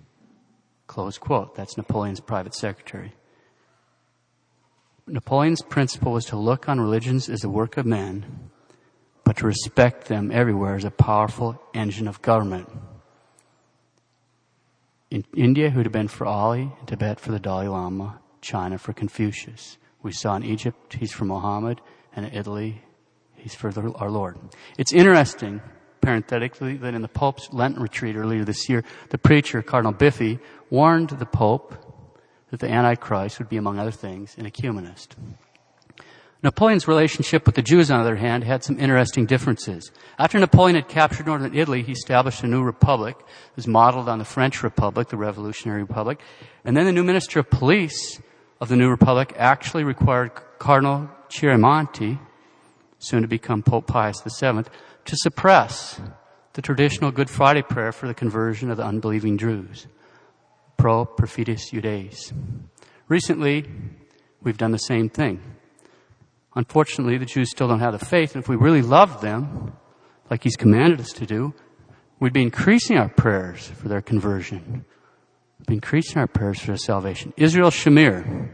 Close 0.88 1.18
quote. 1.18 1.56
That's 1.56 1.78
Napoleon's 1.78 2.20
private 2.20 2.54
secretary. 2.54 3.14
Napoleon's 5.08 5.62
principle 5.62 6.14
was 6.14 6.26
to 6.26 6.38
look 6.38 6.70
on 6.70 6.80
religions 6.80 7.30
as 7.30 7.44
a 7.44 7.50
work 7.50 7.78
of 7.78 7.86
men, 7.86 8.52
but 9.24 9.38
to 9.38 9.46
respect 9.48 10.08
them 10.08 10.32
everywhere 10.32 10.76
as 10.76 10.84
a 10.84 10.92
powerful 10.92 11.62
engine 11.74 12.08
of 12.08 12.22
government. 12.22 12.70
In 15.10 15.24
India, 15.36 15.70
who'd 15.70 15.86
have 15.86 15.94
been 15.94 16.08
for 16.08 16.26
Ali, 16.26 16.72
Tibet 16.86 17.20
for 17.20 17.32
the 17.32 17.40
Dalai 17.40 17.68
Lama, 17.68 18.20
China 18.42 18.78
for 18.78 18.94
Confucius. 18.94 19.78
We 20.02 20.12
saw 20.12 20.36
in 20.36 20.44
Egypt, 20.44 20.96
he's 20.96 21.12
for 21.12 21.26
Muhammad, 21.26 21.80
and 22.16 22.26
in 22.26 22.34
Italy, 22.34 22.82
he's 23.36 23.56
for 23.56 23.72
the, 23.72 23.92
our 23.94 24.10
Lord. 24.10 24.38
It's 24.78 24.92
interesting 24.92 25.62
parenthetically, 26.04 26.76
that 26.76 26.94
in 26.94 27.02
the 27.02 27.08
Pope's 27.08 27.48
Lenten 27.54 27.82
retreat 27.82 28.18
earlier 28.18 28.44
this 28.44 28.68
year, 28.68 28.84
the 29.10 29.18
preacher, 29.18 29.62
Cardinal 29.62 29.94
Biffi, 29.94 30.38
warned 30.70 31.12
the 31.12 31.26
Pope 31.26 31.74
that 32.52 32.60
the 32.60 32.70
Antichrist 32.70 33.40
would 33.40 33.48
be, 33.48 33.56
among 33.56 33.80
other 33.80 33.90
things, 33.90 34.36
an 34.38 34.46
ecumenist. 34.46 35.16
Napoleon's 36.44 36.90
relationship 36.90 37.46
with 37.46 37.56
the 37.56 37.62
Jews, 37.62 37.90
on 37.90 38.00
the 38.00 38.04
other 38.04 38.18
hand, 38.18 38.44
had 38.44 38.66
some 38.66 38.78
interesting 38.78 39.26
differences. 39.26 39.92
After 40.20 40.38
Napoleon 40.38 40.76
had 40.76 40.90
captured 40.90 41.26
northern 41.26 41.56
Italy, 41.56 41.84
he 41.84 41.94
established 41.94 42.44
a 42.44 42.48
new 42.48 42.62
republic. 42.62 43.16
It 43.18 43.56
was 43.56 43.66
modeled 43.66 44.10
on 44.10 44.20
the 44.20 44.26
French 44.26 44.62
Republic, 44.62 45.08
the 45.08 45.16
Revolutionary 45.16 45.82
Republic. 45.82 46.20
And 46.66 46.76
then 46.76 46.86
the 46.86 46.92
new 46.92 47.04
minister 47.04 47.40
of 47.40 47.50
police 47.50 48.22
of 48.60 48.68
the 48.68 48.76
new 48.76 48.90
republic 48.90 49.34
actually 49.38 49.86
required 49.86 50.32
Cardinal 50.60 51.10
Chiaramonti, 51.30 52.20
soon 53.00 53.22
to 53.22 53.28
become 53.28 53.64
Pope 53.64 53.88
Pius 53.88 54.22
VII, 54.22 54.64
to 55.06 55.16
suppress 55.16 56.02
the 56.54 56.62
traditional 56.62 57.12
Good 57.12 57.30
Friday 57.30 57.62
prayer 57.62 57.94
for 57.94 58.08
the 58.08 58.14
conversion 58.14 58.70
of 58.70 58.76
the 58.76 58.86
unbelieving 58.86 59.38
Jews. 59.38 59.88
Pro 60.76 61.06
perfidis 61.06 61.72
judaeis. 61.72 62.34
Recently, 63.08 63.66
we've 64.42 64.58
done 64.58 64.72
the 64.72 64.78
same 64.78 65.08
thing. 65.08 65.42
Unfortunately, 66.56 67.18
the 67.18 67.26
Jews 67.26 67.50
still 67.50 67.68
don't 67.68 67.80
have 67.80 67.98
the 67.98 68.06
faith, 68.06 68.36
and 68.36 68.44
if 68.44 68.50
we 68.50 68.56
really 68.56 68.82
loved 68.82 69.22
them, 69.22 69.74
like 70.30 70.44
He's 70.44 70.56
commanded 70.56 71.00
us 71.00 71.12
to 71.14 71.26
do, 71.26 71.54
we'd 72.20 72.34
be 72.34 72.44
increasing 72.44 72.98
our 72.98 73.10
prayers 73.10 73.68
for 73.68 73.88
their 73.88 74.02
conversion. 74.02 74.86
We'd 75.60 75.68
be 75.68 75.74
increasing 75.76 76.18
our 76.18 76.28
prayers 76.28 76.60
for 76.60 76.68
their 76.68 76.78
salvation. 76.78 77.34
Israel 77.38 77.70
Shamir. 77.70 78.52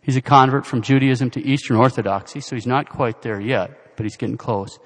He's 0.00 0.16
a 0.16 0.20
convert 0.20 0.64
from 0.64 0.82
Judaism 0.82 1.30
to 1.30 1.44
Eastern 1.44 1.76
Orthodoxy, 1.76 2.40
so 2.40 2.54
he's 2.54 2.66
not 2.66 2.88
quite 2.88 3.22
there 3.22 3.40
yet, 3.40 3.96
but 3.96 4.04
he's 4.04 4.16
getting 4.16 4.36
close. 4.36 4.78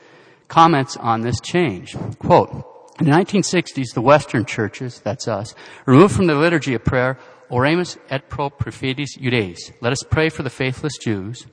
Comments 0.49 0.97
on 0.97 1.21
this 1.21 1.41
change. 1.43 1.95
Quote, 2.19 2.51
in 2.99 3.07
the 3.07 3.13
1960s, 3.13 3.95
the 3.95 4.01
Western 4.01 4.45
churches, 4.45 5.01
that's 5.01 5.29
us, 5.29 5.55
removed 5.87 6.15
from 6.15 6.27
the 6.27 6.35
liturgy 6.35 6.75
of 6.75 6.85
prayer, 6.85 7.19
Oremus 7.51 7.99
et 8.09 8.29
pro 8.29 8.51
perfidis 8.51 9.19
Judaeis. 9.19 9.73
Let 9.81 9.93
us 9.93 10.03
pray 10.09 10.29
for 10.29 10.43
the 10.43 10.51
faithless 10.51 10.99
Jews, 10.99 11.47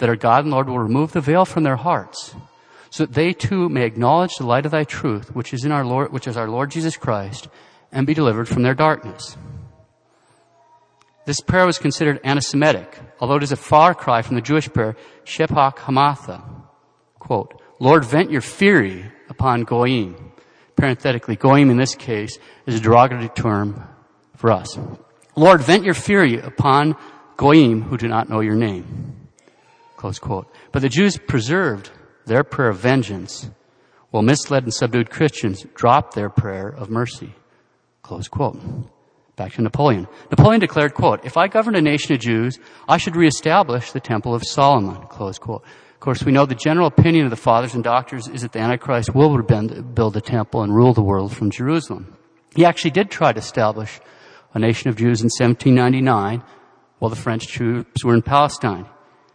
that 0.00 0.08
our 0.08 0.16
God 0.16 0.44
and 0.44 0.52
Lord 0.52 0.68
will 0.68 0.78
remove 0.78 1.12
the 1.12 1.20
veil 1.20 1.44
from 1.44 1.62
their 1.62 1.76
hearts, 1.76 2.34
so 2.90 3.06
that 3.06 3.14
they 3.14 3.32
too 3.32 3.68
may 3.68 3.84
acknowledge 3.84 4.34
the 4.34 4.46
light 4.46 4.66
of 4.66 4.72
thy 4.72 4.84
truth, 4.84 5.34
which 5.34 5.54
is 5.54 5.64
in 5.64 5.72
our 5.72 5.84
Lord, 5.84 6.12
which 6.12 6.26
is 6.26 6.36
our 6.36 6.48
Lord 6.48 6.70
Jesus 6.70 6.96
Christ, 6.96 7.48
and 7.92 8.06
be 8.06 8.14
delivered 8.14 8.48
from 8.48 8.62
their 8.62 8.74
darkness. 8.74 9.36
This 11.26 11.40
prayer 11.40 11.66
was 11.66 11.78
considered 11.78 12.18
anti-Semitic, 12.24 12.98
although 13.20 13.36
it 13.36 13.42
is 13.42 13.52
a 13.52 13.56
far 13.56 13.94
cry 13.94 14.22
from 14.22 14.36
the 14.36 14.42
Jewish 14.42 14.72
prayer, 14.72 14.96
Shepach 15.24 15.76
Hamatha. 15.76 16.42
Quote, 17.18 17.60
Lord, 17.78 18.04
vent 18.04 18.30
your 18.30 18.40
fury 18.40 19.04
upon 19.28 19.62
Goyim. 19.64 20.32
Parenthetically, 20.76 21.36
Goyim 21.36 21.70
in 21.70 21.76
this 21.76 21.94
case 21.94 22.38
is 22.66 22.74
a 22.74 22.80
derogatory 22.80 23.28
term 23.28 23.86
for 24.34 24.50
us. 24.50 24.78
Lord, 25.36 25.60
vent 25.62 25.84
your 25.84 25.94
fury 25.94 26.40
upon 26.40 26.96
Goyim 27.36 27.82
who 27.82 27.98
do 27.98 28.08
not 28.08 28.28
know 28.28 28.40
your 28.40 28.56
name. 28.56 29.19
Close 30.00 30.18
quote. 30.18 30.50
But 30.72 30.80
the 30.80 30.88
Jews 30.88 31.18
preserved 31.18 31.90
their 32.24 32.42
prayer 32.42 32.70
of 32.70 32.78
vengeance, 32.78 33.50
while 34.08 34.22
misled 34.22 34.62
and 34.62 34.72
subdued 34.72 35.10
Christians 35.10 35.66
dropped 35.74 36.14
their 36.14 36.30
prayer 36.30 36.68
of 36.68 36.88
mercy. 36.88 37.34
Close 38.00 38.26
quote. 38.26 38.58
Back 39.36 39.52
to 39.52 39.62
Napoleon. 39.62 40.08
Napoleon 40.30 40.58
declared, 40.58 40.94
quote, 40.94 41.26
if 41.26 41.36
I 41.36 41.48
govern 41.48 41.74
a 41.74 41.82
nation 41.82 42.14
of 42.14 42.20
Jews, 42.22 42.58
I 42.88 42.96
should 42.96 43.14
reestablish 43.14 43.92
the 43.92 44.00
Temple 44.00 44.34
of 44.34 44.42
Solomon, 44.42 45.06
close 45.08 45.38
quote. 45.38 45.64
Of 45.64 46.00
course, 46.00 46.24
we 46.24 46.32
know 46.32 46.46
the 46.46 46.54
general 46.54 46.86
opinion 46.86 47.26
of 47.26 47.30
the 47.30 47.36
fathers 47.36 47.74
and 47.74 47.84
doctors 47.84 48.26
is 48.26 48.40
that 48.40 48.52
the 48.52 48.60
Antichrist 48.60 49.14
will 49.14 49.36
build 49.36 50.16
a 50.16 50.22
temple 50.22 50.62
and 50.62 50.74
rule 50.74 50.94
the 50.94 51.02
world 51.02 51.36
from 51.36 51.50
Jerusalem. 51.50 52.16
He 52.56 52.64
actually 52.64 52.92
did 52.92 53.10
try 53.10 53.34
to 53.34 53.38
establish 53.38 54.00
a 54.54 54.58
nation 54.58 54.88
of 54.88 54.96
Jews 54.96 55.20
in 55.20 55.28
1799 55.28 56.42
while 57.00 57.10
the 57.10 57.16
French 57.16 57.48
troops 57.48 58.02
were 58.02 58.14
in 58.14 58.22
Palestine. 58.22 58.86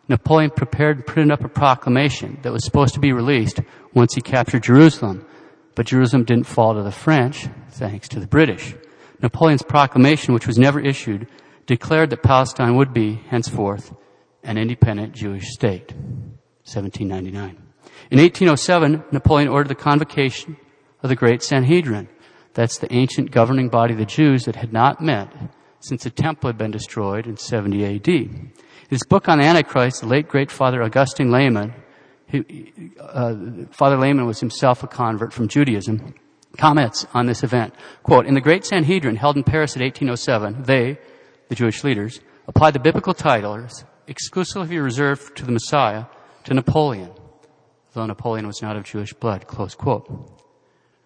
Napoleon 0.07 0.51
prepared 0.51 0.97
and 0.97 1.05
printed 1.05 1.31
up 1.31 1.43
a 1.43 1.49
proclamation 1.49 2.37
that 2.43 2.53
was 2.53 2.63
supposed 2.63 2.93
to 2.93 2.99
be 2.99 3.11
released 3.11 3.59
once 3.93 4.13
he 4.13 4.21
captured 4.21 4.63
Jerusalem. 4.63 5.25
But 5.73 5.87
Jerusalem 5.87 6.23
didn't 6.23 6.45
fall 6.45 6.75
to 6.75 6.83
the 6.83 6.91
French, 6.91 7.47
thanks 7.71 8.07
to 8.09 8.19
the 8.19 8.27
British. 8.27 8.75
Napoleon's 9.21 9.63
proclamation, 9.63 10.33
which 10.33 10.47
was 10.47 10.57
never 10.57 10.79
issued, 10.79 11.27
declared 11.65 12.11
that 12.11 12.21
Palestine 12.21 12.75
would 12.75 12.93
be, 12.93 13.15
henceforth, 13.29 13.93
an 14.43 14.57
independent 14.57 15.13
Jewish 15.13 15.49
state. 15.49 15.91
1799. 16.63 17.57
In 18.11 18.19
1807, 18.19 19.03
Napoleon 19.11 19.49
ordered 19.49 19.69
the 19.69 19.75
convocation 19.75 20.57
of 21.01 21.09
the 21.09 21.15
Great 21.15 21.41
Sanhedrin. 21.41 22.07
That's 22.53 22.77
the 22.77 22.93
ancient 22.93 23.31
governing 23.31 23.69
body 23.69 23.93
of 23.93 23.99
the 23.99 24.05
Jews 24.05 24.45
that 24.45 24.55
had 24.55 24.71
not 24.71 25.01
met 25.01 25.31
since 25.79 26.03
the 26.03 26.09
temple 26.09 26.47
had 26.47 26.57
been 26.57 26.71
destroyed 26.71 27.27
in 27.27 27.37
70 27.37 27.85
AD 27.85 28.51
his 28.89 29.03
book 29.03 29.27
on 29.27 29.39
the 29.39 29.45
Antichrist, 29.45 30.01
the 30.01 30.07
late 30.07 30.27
great 30.27 30.51
Father 30.51 30.83
Augustine 30.83 31.29
Lemann, 31.29 31.73
he, 32.27 32.91
uh, 32.99 33.35
Father 33.71 33.97
Lemann 33.97 34.25
was 34.25 34.39
himself 34.39 34.83
a 34.83 34.87
convert 34.87 35.33
from 35.33 35.47
Judaism, 35.47 36.15
comments 36.57 37.05
on 37.13 37.25
this 37.25 37.43
event. 37.43 37.73
Quote, 38.03 38.25
in 38.25 38.33
the 38.33 38.41
Great 38.41 38.65
Sanhedrin 38.65 39.15
held 39.15 39.37
in 39.37 39.43
Paris 39.43 39.75
in 39.75 39.81
1807, 39.81 40.63
they, 40.63 40.97
the 41.49 41.55
Jewish 41.55 41.83
leaders, 41.83 42.19
applied 42.47 42.73
the 42.73 42.79
biblical 42.79 43.13
titles 43.13 43.85
exclusively 44.07 44.77
reserved 44.77 45.35
to 45.37 45.45
the 45.45 45.51
Messiah 45.51 46.05
to 46.43 46.53
Napoleon, 46.53 47.11
though 47.93 48.05
Napoleon 48.05 48.47
was 48.47 48.61
not 48.61 48.75
of 48.75 48.83
Jewish 48.83 49.13
blood, 49.13 49.47
close 49.47 49.75
quote. 49.75 50.07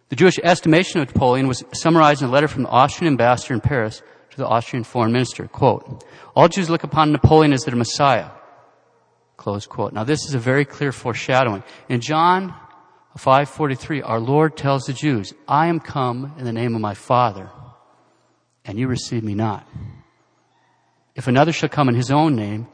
The 0.09 0.15
Jewish 0.15 0.39
estimation 0.43 1.01
of 1.01 1.07
Napoleon 1.13 1.47
was 1.47 1.63
summarized 1.73 2.21
in 2.21 2.29
a 2.29 2.31
letter 2.31 2.47
from 2.47 2.63
the 2.63 2.69
Austrian 2.69 3.13
ambassador 3.13 3.53
in 3.53 3.61
Paris 3.61 4.01
the 4.39 4.47
Austrian 4.47 4.83
foreign 4.83 5.11
minister. 5.11 5.47
Quote, 5.47 6.03
all 6.35 6.47
Jews 6.47 6.69
look 6.69 6.83
upon 6.83 7.11
Napoleon 7.11 7.53
as 7.53 7.63
their 7.63 7.75
Messiah. 7.75 8.31
Close 9.37 9.67
quote. 9.67 9.93
Now 9.93 10.03
this 10.03 10.25
is 10.25 10.33
a 10.33 10.39
very 10.39 10.65
clear 10.65 10.91
foreshadowing. 10.91 11.63
In 11.87 12.01
John 12.01 12.53
5:43, 13.17 14.01
our 14.01 14.19
Lord 14.19 14.57
tells 14.57 14.83
the 14.83 14.93
Jews, 14.93 15.33
I 15.47 15.67
am 15.67 15.79
come 15.79 16.33
in 16.37 16.45
the 16.45 16.53
name 16.53 16.75
of 16.75 16.81
my 16.81 16.93
Father, 16.93 17.49
and 18.65 18.77
you 18.77 18.87
receive 18.87 19.23
me 19.23 19.35
not. 19.35 19.67
If 21.15 21.27
another 21.27 21.51
shall 21.51 21.69
come 21.69 21.89
in 21.89 21.95
his 21.95 22.11
own 22.11 22.35
name, 22.35 22.67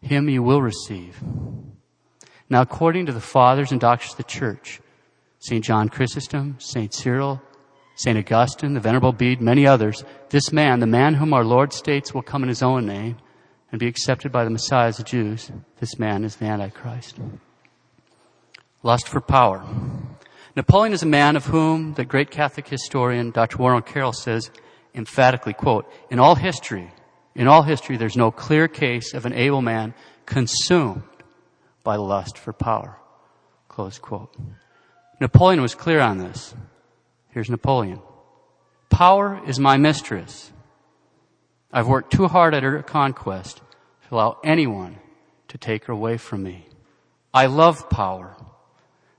him 0.00 0.28
you 0.28 0.42
will 0.42 0.60
receive. 0.60 1.22
Now 2.48 2.60
according 2.60 3.06
to 3.06 3.12
the 3.12 3.20
fathers 3.20 3.72
and 3.72 3.80
doctors 3.80 4.12
of 4.12 4.16
the 4.18 4.24
church, 4.24 4.80
St. 5.38 5.64
John 5.64 5.88
Chrysostom, 5.88 6.56
St. 6.58 6.92
Cyril, 6.92 7.42
St. 7.96 8.18
Augustine, 8.18 8.74
the 8.74 8.80
Venerable 8.80 9.12
Bede, 9.12 9.40
many 9.40 9.66
others, 9.66 10.04
this 10.30 10.52
man, 10.52 10.80
the 10.80 10.86
man 10.86 11.14
whom 11.14 11.32
our 11.32 11.44
Lord 11.44 11.72
states 11.72 12.12
will 12.12 12.22
come 12.22 12.42
in 12.42 12.48
his 12.48 12.62
own 12.62 12.86
name 12.86 13.16
and 13.70 13.78
be 13.78 13.86
accepted 13.86 14.32
by 14.32 14.44
the 14.44 14.50
Messiah 14.50 14.88
of 14.88 14.96
the 14.96 15.02
Jews, 15.02 15.50
this 15.78 15.98
man 15.98 16.24
is 16.24 16.36
the 16.36 16.46
Antichrist. 16.46 17.18
Lust 18.82 19.08
for 19.08 19.20
power. 19.20 19.64
Napoleon 20.56 20.92
is 20.92 21.02
a 21.02 21.06
man 21.06 21.36
of 21.36 21.46
whom 21.46 21.94
the 21.94 22.04
great 22.04 22.30
Catholic 22.30 22.68
historian 22.68 23.30
Dr. 23.30 23.58
Warren 23.58 23.82
Carroll 23.82 24.12
says 24.12 24.50
emphatically, 24.94 25.54
quote, 25.54 25.90
in 26.10 26.18
all 26.18 26.34
history, 26.34 26.92
in 27.34 27.48
all 27.48 27.62
history, 27.62 27.96
there's 27.96 28.16
no 28.16 28.30
clear 28.30 28.68
case 28.68 29.12
of 29.14 29.26
an 29.26 29.32
able 29.32 29.62
man 29.62 29.94
consumed 30.26 31.02
by 31.82 31.96
lust 31.96 32.38
for 32.38 32.52
power. 32.52 32.96
Close 33.68 33.98
quote. 33.98 34.34
Napoleon 35.20 35.60
was 35.60 35.74
clear 35.74 36.00
on 36.00 36.18
this. 36.18 36.54
Here's 37.34 37.50
Napoleon. 37.50 38.00
Power 38.90 39.42
is 39.44 39.58
my 39.58 39.76
mistress. 39.76 40.52
I've 41.72 41.88
worked 41.88 42.12
too 42.12 42.28
hard 42.28 42.54
at 42.54 42.62
her 42.62 42.80
conquest 42.80 43.56
to 43.56 44.14
allow 44.14 44.38
anyone 44.44 45.00
to 45.48 45.58
take 45.58 45.86
her 45.86 45.92
away 45.92 46.16
from 46.16 46.44
me. 46.44 46.64
I 47.34 47.46
love 47.46 47.90
power, 47.90 48.36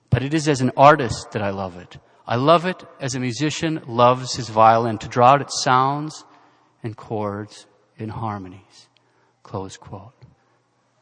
but 0.09 0.23
it 0.23 0.33
is 0.33 0.47
as 0.47 0.61
an 0.61 0.71
artist 0.77 1.33
that 1.33 1.41
I 1.41 1.49
love 1.49 1.75
it. 1.75 1.97
I 2.25 2.37
love 2.37 2.65
it 2.65 2.85
as 3.01 3.15
a 3.15 3.19
musician 3.19 3.81
loves 3.85 4.33
his 4.33 4.47
violin 4.47 4.97
to 4.99 5.09
draw 5.09 5.31
out 5.31 5.41
its 5.41 5.61
sounds 5.61 6.23
and 6.83 6.95
chords 6.95 7.67
in 7.97 8.07
harmonies. 8.07 8.87
Close 9.43 9.75
quote. 9.75 10.13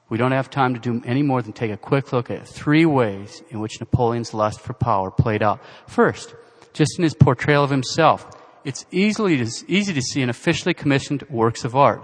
We 0.10 0.18
don't 0.18 0.32
have 0.32 0.50
time 0.50 0.74
to 0.74 0.80
do 0.80 1.00
any 1.06 1.22
more 1.22 1.44
than 1.44 1.54
take 1.54 1.72
a 1.72 1.78
quick 1.78 2.12
look 2.12 2.32
at 2.32 2.48
three 2.48 2.88
ways 2.88 3.44
in 3.52 3.60
which 3.60 3.80
Napoleon's 3.80 4.34
lust 4.34 4.62
for 4.62 4.74
power 4.74 5.12
played 5.12 5.44
out. 5.44 5.62
First, 5.88 6.34
just 6.74 6.98
in 6.98 7.04
his 7.04 7.14
portrayal 7.14 7.64
of 7.64 7.70
himself. 7.70 8.28
It's 8.64 8.86
easily 8.92 9.36
easy 9.68 9.94
to 9.94 10.02
see 10.02 10.22
in 10.22 10.30
officially 10.30 10.74
commissioned 10.74 11.24
works 11.30 11.66
of 11.66 11.76
art. 11.76 12.02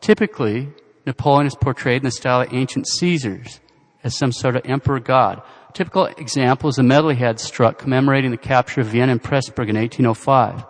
Typically, 0.00 0.68
Napoleon 1.06 1.46
is 1.46 1.54
portrayed 1.54 2.02
in 2.02 2.04
the 2.04 2.10
style 2.10 2.42
of 2.42 2.52
ancient 2.52 2.86
Caesars 2.88 3.60
as 4.02 4.16
some 4.16 4.32
sort 4.32 4.56
of 4.56 4.62
emperor 4.66 5.00
god. 5.00 5.42
A 5.68 5.72
typical 5.72 6.06
example 6.06 6.68
is 6.68 6.78
a 6.78 6.82
medal 6.82 7.10
he 7.10 7.16
had 7.16 7.40
struck 7.40 7.78
commemorating 7.78 8.30
the 8.30 8.36
capture 8.36 8.82
of 8.82 8.88
Vienna 8.88 9.12
and 9.12 9.22
Pressburg 9.22 9.68
in 9.68 9.76
1805. 9.76 10.64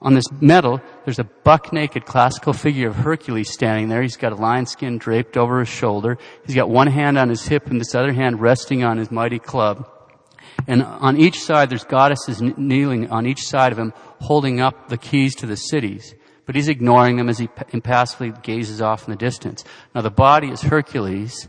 On 0.00 0.14
this 0.14 0.30
medal, 0.40 0.80
there's 1.04 1.20
a 1.20 1.24
buck 1.24 1.72
naked 1.72 2.06
classical 2.06 2.52
figure 2.52 2.88
of 2.88 2.96
Hercules 2.96 3.52
standing 3.52 3.88
there. 3.88 4.02
He's 4.02 4.16
got 4.16 4.32
a 4.32 4.36
lion 4.36 4.66
skin 4.66 4.98
draped 4.98 5.36
over 5.36 5.60
his 5.60 5.68
shoulder. 5.68 6.18
He's 6.44 6.56
got 6.56 6.68
one 6.68 6.88
hand 6.88 7.18
on 7.18 7.28
his 7.28 7.46
hip 7.46 7.68
and 7.68 7.80
this 7.80 7.94
other 7.94 8.12
hand 8.12 8.40
resting 8.40 8.82
on 8.82 8.98
his 8.98 9.12
mighty 9.12 9.38
club. 9.38 9.88
And 10.66 10.82
on 10.82 11.18
each 11.18 11.40
side, 11.40 11.70
there's 11.70 11.84
goddesses 11.84 12.40
kneeling 12.40 13.10
on 13.10 13.26
each 13.26 13.42
side 13.42 13.72
of 13.72 13.78
him, 13.78 13.92
holding 14.20 14.60
up 14.60 14.88
the 14.88 14.98
keys 14.98 15.34
to 15.36 15.46
the 15.46 15.56
cities. 15.56 16.14
But 16.46 16.54
he's 16.54 16.68
ignoring 16.68 17.16
them 17.16 17.28
as 17.28 17.38
he 17.38 17.48
impassively 17.70 18.32
gazes 18.42 18.80
off 18.80 19.06
in 19.06 19.12
the 19.12 19.16
distance. 19.16 19.64
Now 19.94 20.00
the 20.00 20.10
body 20.10 20.50
is 20.50 20.62
Hercules, 20.62 21.48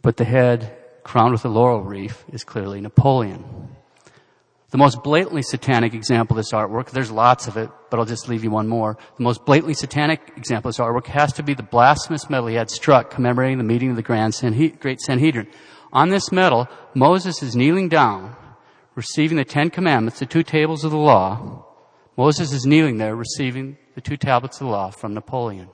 but 0.00 0.16
the 0.16 0.24
head, 0.24 0.76
crowned 1.02 1.32
with 1.32 1.44
a 1.44 1.48
laurel 1.48 1.82
wreath, 1.82 2.24
is 2.32 2.44
clearly 2.44 2.80
Napoleon. 2.80 3.44
The 4.70 4.78
most 4.78 5.02
blatantly 5.02 5.42
satanic 5.42 5.92
example 5.92 6.34
of 6.34 6.38
this 6.38 6.52
artwork, 6.52 6.92
there's 6.92 7.10
lots 7.10 7.46
of 7.46 7.58
it, 7.58 7.68
but 7.90 8.00
I'll 8.00 8.06
just 8.06 8.26
leave 8.26 8.42
you 8.42 8.50
one 8.50 8.68
more. 8.68 8.96
The 9.18 9.22
most 9.22 9.44
blatantly 9.44 9.74
satanic 9.74 10.32
example 10.38 10.70
of 10.70 10.76
this 10.76 10.82
artwork 10.82 11.08
has 11.08 11.34
to 11.34 11.42
be 11.42 11.52
the 11.52 11.62
blasphemous 11.62 12.30
medal 12.30 12.46
he 12.46 12.54
had 12.54 12.70
struck 12.70 13.10
commemorating 13.10 13.58
the 13.58 13.64
meeting 13.64 13.90
of 13.90 13.96
the 13.96 14.02
Grand 14.02 14.32
Sanhe- 14.32 14.80
Great 14.80 14.98
Sanhedrin. 15.02 15.46
On 15.92 16.08
this 16.08 16.32
medal, 16.32 16.68
Moses 16.94 17.42
is 17.42 17.54
kneeling 17.54 17.88
down, 17.88 18.34
receiving 18.94 19.36
the 19.36 19.44
Ten 19.44 19.70
Commandments, 19.70 20.18
the 20.18 20.26
two 20.26 20.42
tables 20.42 20.84
of 20.84 20.90
the 20.90 20.96
law. 20.96 21.66
Moses 22.16 22.52
is 22.52 22.66
kneeling 22.66 22.98
there, 22.98 23.14
receiving 23.14 23.76
the 23.94 24.00
two 24.00 24.16
tablets 24.16 24.60
of 24.60 24.66
the 24.66 24.72
law 24.72 24.90
from 24.90 25.14
Napoleon. 25.14 25.68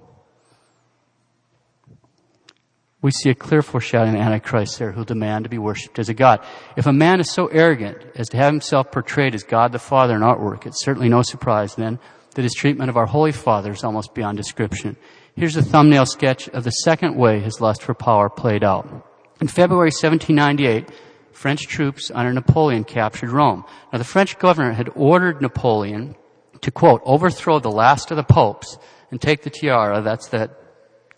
We 3.01 3.13
see 3.13 3.31
a 3.31 3.35
clear 3.35 3.63
foreshadowing 3.63 4.17
of 4.17 4.21
Antichrist 4.21 4.79
there 4.79 4.91
who'll 4.91 5.05
demand 5.05 5.45
to 5.45 5.49
be 5.49 5.59
worshipped 5.59 6.01
as 6.01 6.09
a 6.09 6.15
God. 6.15 6.45
If 6.77 6.87
a 6.87 6.93
man 6.93 7.21
is 7.21 7.31
so 7.31 7.47
arrogant 7.47 7.99
as 8.17 8.29
to 8.31 8.37
have 8.37 8.53
himself 8.53 8.91
portrayed 8.91 9.37
as 9.37 9.45
God 9.45 9.71
the 9.71 9.79
Father 9.79 10.17
in 10.17 10.23
artwork, 10.23 10.67
it's 10.67 10.83
certainly 10.85 11.09
no 11.09 11.23
surprise 11.23 11.77
then 11.77 12.01
that 12.35 12.43
his 12.43 12.55
treatment 12.55 12.91
of 12.91 12.97
our 12.97 13.07
Holy 13.07 13.31
Father 13.31 13.71
is 13.71 13.85
almost 13.85 14.15
beyond 14.15 14.37
description. 14.37 14.97
Here's 15.37 15.57
a 15.57 15.63
thumbnail 15.63 16.07
sketch 16.07 16.49
of 16.49 16.65
the 16.65 16.71
second 16.71 17.17
way 17.17 17.39
his 17.39 17.61
lust 17.61 17.83
for 17.83 17.95
power 17.95 18.29
played 18.29 18.65
out. 18.65 19.08
In 19.41 19.47
February 19.47 19.91
1798, 19.91 20.91
French 21.33 21.69
troops 21.69 22.11
under 22.13 22.33
Napoleon 22.33 22.83
captured 22.83 23.31
Rome. 23.31 23.65
Now 23.93 23.99
the 23.99 24.05
French 24.05 24.39
governor 24.39 24.73
had 24.73 24.91
ordered 24.97 25.41
Napoleon 25.41 26.17
to 26.63 26.71
quote, 26.73 27.03
overthrow 27.05 27.61
the 27.61 27.71
last 27.71 28.11
of 28.11 28.17
the 28.17 28.25
popes 28.25 28.79
and 29.13 29.21
take 29.21 29.43
the 29.43 29.51
tiara, 29.51 30.03
that's 30.03 30.29
that 30.29 30.59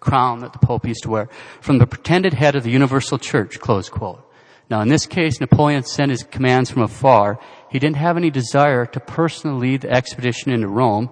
crown 0.01 0.41
that 0.41 0.53
the 0.53 0.59
Pope 0.59 0.87
used 0.87 1.03
to 1.05 1.11
wear, 1.11 1.29
from 1.61 1.79
the 1.79 1.87
pretended 1.87 2.35
head 2.35 2.57
of 2.57 2.63
the 2.63 2.71
universal 2.71 3.19
church, 3.19 3.59
close 3.59 3.89
quote. 3.89 4.23
Now 4.69 4.83
in 4.83 4.89
this 4.89 5.07
case, 5.07 5.41
Napoleon 5.41 5.85
sent 5.85 6.11
his 6.11 6.23
commands 6.23 6.71
from 6.71 6.83
afar. 6.83 7.39
He 7.71 7.79
didn't 7.79 7.97
have 7.97 8.17
any 8.17 8.31
desire 8.31 8.87
to 8.87 9.01
personally 9.01 9.69
lead 9.69 9.81
the 9.83 9.91
expedition 9.91 10.53
into 10.53 10.69
Rome, 10.69 11.11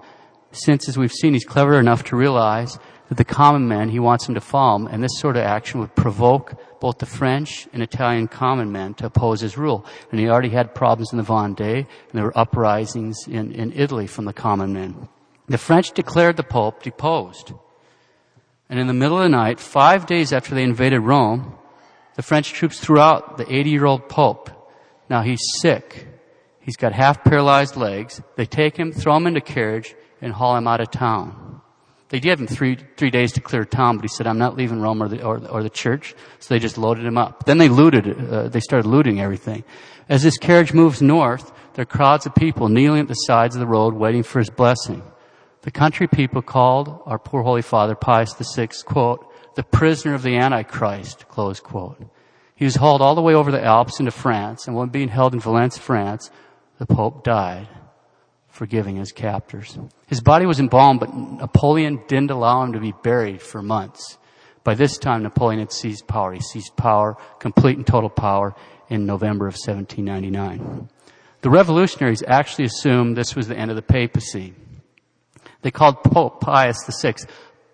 since 0.51 0.87
as 0.87 0.97
we've 0.97 1.11
seen, 1.11 1.33
he's 1.33 1.45
clever 1.45 1.79
enough 1.79 2.03
to 2.05 2.15
realize 2.15 2.79
that 3.09 3.17
the 3.17 3.25
common 3.25 3.67
man, 3.67 3.89
he 3.89 3.99
wants 3.99 4.27
him 4.27 4.35
to 4.35 4.41
follow 4.41 4.77
him, 4.77 4.87
and 4.87 5.03
this 5.03 5.19
sort 5.19 5.35
of 5.35 5.43
action 5.43 5.79
would 5.79 5.95
provoke 5.95 6.53
both 6.79 6.99
the 6.99 7.05
French 7.05 7.67
and 7.73 7.83
Italian 7.83 8.27
common 8.27 8.71
men 8.71 8.93
to 8.95 9.05
oppose 9.05 9.41
his 9.41 9.57
rule. 9.57 9.85
And 10.11 10.19
he 10.19 10.29
already 10.29 10.49
had 10.49 10.75
problems 10.75 11.11
in 11.11 11.17
the 11.17 11.23
Vendée, 11.23 11.77
and 11.77 11.87
there 12.13 12.23
were 12.23 12.37
uprisings 12.37 13.27
in, 13.27 13.51
in 13.51 13.73
Italy 13.73 14.07
from 14.07 14.25
the 14.25 14.33
common 14.33 14.73
men. 14.73 15.09
The 15.47 15.57
French 15.57 15.91
declared 15.91 16.37
the 16.37 16.43
Pope 16.43 16.83
deposed. 16.83 17.53
And 18.69 18.79
in 18.79 18.87
the 18.87 18.93
middle 18.93 19.17
of 19.17 19.23
the 19.23 19.29
night, 19.29 19.59
five 19.59 20.05
days 20.05 20.31
after 20.31 20.53
they 20.53 20.63
invaded 20.63 20.99
Rome, 20.99 21.55
the 22.15 22.21
French 22.21 22.51
troops 22.53 22.79
threw 22.79 22.99
out 22.99 23.37
the 23.37 23.51
80 23.51 23.69
year 23.69 23.85
old 23.85 24.09
Pope. 24.09 24.51
Now 25.09 25.21
he's 25.21 25.41
sick. 25.59 26.07
He's 26.59 26.77
got 26.77 26.93
half 26.93 27.23
paralyzed 27.23 27.75
legs. 27.75 28.21
They 28.35 28.45
take 28.45 28.77
him, 28.77 28.91
throw 28.91 29.17
him 29.17 29.25
in 29.25 29.37
a 29.37 29.41
carriage, 29.41 29.95
and 30.21 30.33
haul 30.33 30.55
him 30.55 30.67
out 30.67 30.81
of 30.81 30.91
town. 30.91 31.58
They 32.09 32.19
gave 32.19 32.39
him 32.39 32.47
three, 32.47 32.77
three 32.97 33.11
days 33.11 33.31
to 33.33 33.41
clear 33.41 33.63
town, 33.65 33.97
but 33.97 34.03
he 34.03 34.07
said, 34.07 34.25
I'm 34.25 34.39
not 34.39 34.57
leaving 34.57 34.81
Rome 34.81 35.01
or 35.01 35.07
the, 35.07 35.23
or, 35.23 35.37
or 35.47 35.61
the 35.61 35.69
church. 35.69 36.15
So 36.39 36.53
they 36.53 36.59
just 36.59 36.77
loaded 36.77 37.05
him 37.05 37.17
up. 37.17 37.45
Then 37.45 37.59
they 37.59 37.69
looted, 37.69 38.31
uh, 38.31 38.49
they 38.49 38.59
started 38.59 38.87
looting 38.87 39.21
everything. 39.21 39.63
As 40.09 40.23
this 40.23 40.37
carriage 40.37 40.73
moves 40.73 41.03
north, 41.03 41.51
there 41.73 41.83
are 41.83 41.85
crowds 41.85 42.25
of 42.25 42.33
people 42.33 42.67
kneeling 42.67 43.01
at 43.01 43.07
the 43.07 43.13
sides 43.13 43.55
of 43.55 43.59
the 43.59 43.67
road 43.67 43.93
waiting 43.93 44.23
for 44.23 44.39
his 44.39 44.49
blessing. 44.49 45.03
The 45.61 45.71
country 45.71 46.07
people 46.07 46.41
called 46.41 47.01
our 47.05 47.19
poor 47.19 47.43
Holy 47.43 47.61
Father 47.61 47.93
Pius 47.93 48.33
VI, 48.33 48.69
quote, 48.85 49.25
the 49.55 49.63
prisoner 49.63 50.15
of 50.15 50.23
the 50.23 50.35
Antichrist, 50.35 51.27
close 51.27 51.59
quote. 51.59 52.01
He 52.55 52.65
was 52.65 52.75
hauled 52.75 53.01
all 53.01 53.15
the 53.15 53.21
way 53.21 53.35
over 53.35 53.51
the 53.51 53.63
Alps 53.63 53.99
into 53.99 54.11
France, 54.11 54.67
and 54.67 54.75
when 54.75 54.89
being 54.89 55.09
held 55.09 55.33
in 55.33 55.39
Valence, 55.39 55.77
France, 55.77 56.31
the 56.77 56.85
Pope 56.85 57.23
died, 57.23 57.67
forgiving 58.59 58.97
his 58.97 59.13
captors. 59.13 59.79
His 60.07 60.19
body 60.19 60.45
was 60.45 60.59
embalmed, 60.59 60.99
but 60.99 61.15
Napoleon 61.15 62.03
didn't 62.09 62.29
allow 62.29 62.61
him 62.61 62.73
to 62.73 62.79
be 62.81 62.91
buried 62.91 63.41
for 63.41 63.61
months. 63.61 64.17
By 64.65 64.75
this 64.75 64.97
time, 64.97 65.23
Napoleon 65.23 65.61
had 65.61 65.71
seized 65.71 66.07
power. 66.07 66.33
He 66.33 66.41
seized 66.41 66.75
power, 66.75 67.15
complete 67.39 67.77
and 67.77 67.87
total 67.87 68.09
power, 68.09 68.53
in 68.89 69.05
November 69.05 69.47
of 69.47 69.53
1799. 69.53 70.89
The 71.39 71.49
revolutionaries 71.49 72.21
actually 72.27 72.65
assumed 72.65 73.15
this 73.15 73.33
was 73.33 73.47
the 73.47 73.57
end 73.57 73.71
of 73.71 73.77
the 73.77 73.81
papacy. 73.81 74.53
They 75.61 75.71
called 75.71 76.03
Pope 76.03 76.41
Pius 76.41 76.83
VI 77.01 77.13